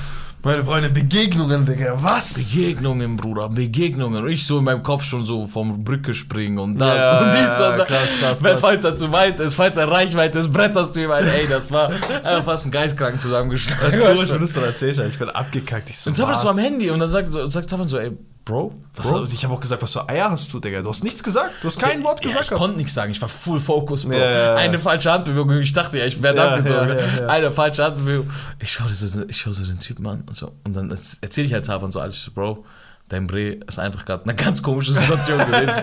[0.42, 1.94] Meine Freunde, Begegnungen, Digga.
[1.96, 2.34] Was?
[2.34, 4.22] Begegnungen, Bruder, Begegnungen.
[4.22, 7.32] Und ich so in meinem Kopf schon so vom Brücke springen und das Ja, und
[7.32, 7.88] dies ja, und das.
[7.88, 8.60] krass, krass, Wenn, krass.
[8.60, 11.26] falls er zu weit ist, falls er Reichweite ist, bretterst du ihm ein.
[11.26, 13.98] Ey, das war einfach fast ein Geistkranken Als zusammengeschlagen.
[13.98, 15.90] Wenn du es dann erzählt hast, ich bin abgekackt.
[15.90, 18.12] Ich so, Und ist so am Handy und dann sagt, sagt Zappern so, ey,
[18.46, 19.24] Bro, Was, Bro.
[19.24, 20.80] ich habe auch gesagt, was für Eier hast du, Digga?
[20.80, 21.50] Du hast nichts gesagt.
[21.62, 22.52] Du hast kein Wort Ja, gesagt.
[22.52, 24.12] ich konnte nichts sagen, ich war full focus, Bro.
[24.14, 24.54] Ja, ja, ja.
[24.54, 26.88] Eine falsche Handbewegung, ich dachte ja, ich werde Ja, abgezogen.
[26.90, 27.26] ja, ja, ja.
[27.26, 28.30] Eine falsche Handbewegung.
[28.60, 30.90] Ich schaue so, schau so den Typen an und, so, und dann
[31.20, 32.64] erzähle ich halt Zappern so alles, Bro,
[33.08, 35.82] dein Bre ist einfach gerade eine ganz komische Situation gewesen.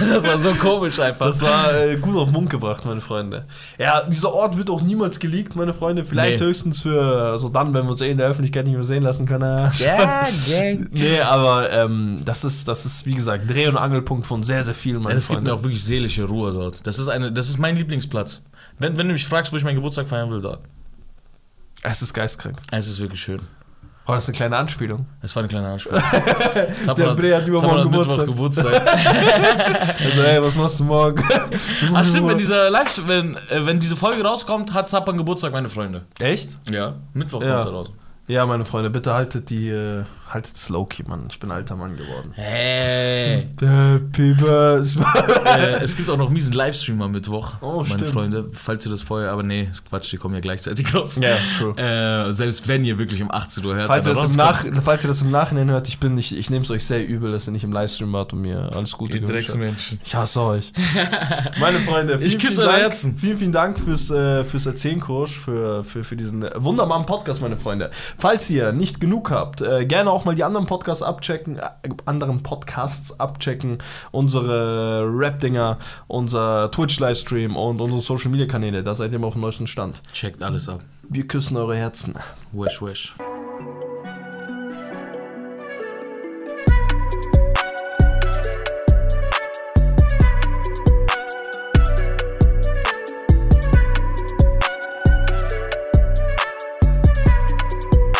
[0.08, 1.26] das war so komisch einfach.
[1.26, 3.44] Das war äh, gut auf den Mund gebracht, meine Freunde.
[3.78, 6.04] Ja, dieser Ort wird auch niemals geleakt, meine Freunde.
[6.04, 6.46] Vielleicht Nee.
[6.46, 9.26] höchstens für, also dann, wenn wir uns eh in der Öffentlichkeit nicht mehr sehen lassen
[9.26, 9.70] können.
[9.78, 10.88] Ja, gang.
[10.92, 14.74] Nee, aber ähm, das, ist, das ist, wie gesagt, Dreh- und Angelpunkt von sehr, sehr
[14.74, 15.50] vielen, meine Ja, das gibt Freunde.
[15.50, 16.86] mir auch wirklich seelische Ruhe dort.
[16.86, 18.42] Das ist, eine, das ist mein Lieblingsplatz.
[18.78, 20.60] Wenn, wenn du mich fragst, wo ich meinen Geburtstag feiern will, dort.
[21.82, 22.58] es ist geistkrank.
[22.70, 23.40] Es ist wirklich schön.
[24.06, 25.06] Oh, das eine kleine Anspielung.
[25.22, 26.02] Es war eine kleine Anspielung.
[26.96, 28.26] Der Bre hat übermorgen Geburtstag.
[28.26, 28.82] Geburtstag.
[30.04, 31.24] Also, ey, was machst du morgen?
[31.94, 35.70] ah, stimmt, wenn, dieser Live wenn, äh, wenn diese Folge rauskommt, hat Zappan Geburtstag, meine
[35.70, 36.02] Freunde.
[36.18, 36.58] Echt?
[36.70, 37.54] Ja, Mittwoch Ja.
[37.62, 37.90] kommt er raus.
[38.26, 41.28] Ja, meine Freunde, bitte haltet die, äh, haltet es low-key, Mann.
[41.30, 42.32] Ich bin alter Mann geworden.
[42.34, 43.44] Hey.
[43.60, 45.04] Happy Birthday.
[45.46, 48.08] äh, es gibt auch noch miesen Livestream am Mittwoch, Oh, meine stimmt.
[48.08, 51.16] Freunde, falls ihr das vorher, aber nee, ist Quatsch, die kommen ja gleichzeitig raus.
[51.20, 51.76] Ja, true.
[51.78, 55.04] Äh, selbst wenn ihr wirklich um 18 Uhr hört, Falls ihr, das im Nach, falls
[55.04, 57.46] ihr das im Nachhinein hört, ich bin nicht, ich nehme es euch sehr übel, dass
[57.46, 59.60] ihr nicht im Livestream wart und mir alles Gute ihr gewünscht habt.
[59.60, 60.00] Drecksmenschen.
[60.04, 60.72] Ich hasse euch.
[61.60, 63.16] Meine Freunde, Ich küsse vielen Dank, Herzen.
[63.16, 67.90] Vielen, vielen Dank fürs, äh, fürs Erzählenkurs, für, für, für diesen wunderbaren Podcast, meine Freunde.
[68.18, 71.70] Falls ihr nicht genug habt, äh, gerne auch mal die anderen Podcasts abchecken, äh,
[72.04, 73.78] anderen Podcasts abchecken,
[74.10, 78.82] unsere Rap-Dinger, unser Twitch-Livestream und unsere Social-Media-Kanäle.
[78.82, 80.02] Da seid ihr immer auf dem neuesten Stand.
[80.12, 80.80] Checkt alles ab.
[81.08, 82.14] Wir küssen eure Herzen.
[82.52, 83.14] Wish, wish.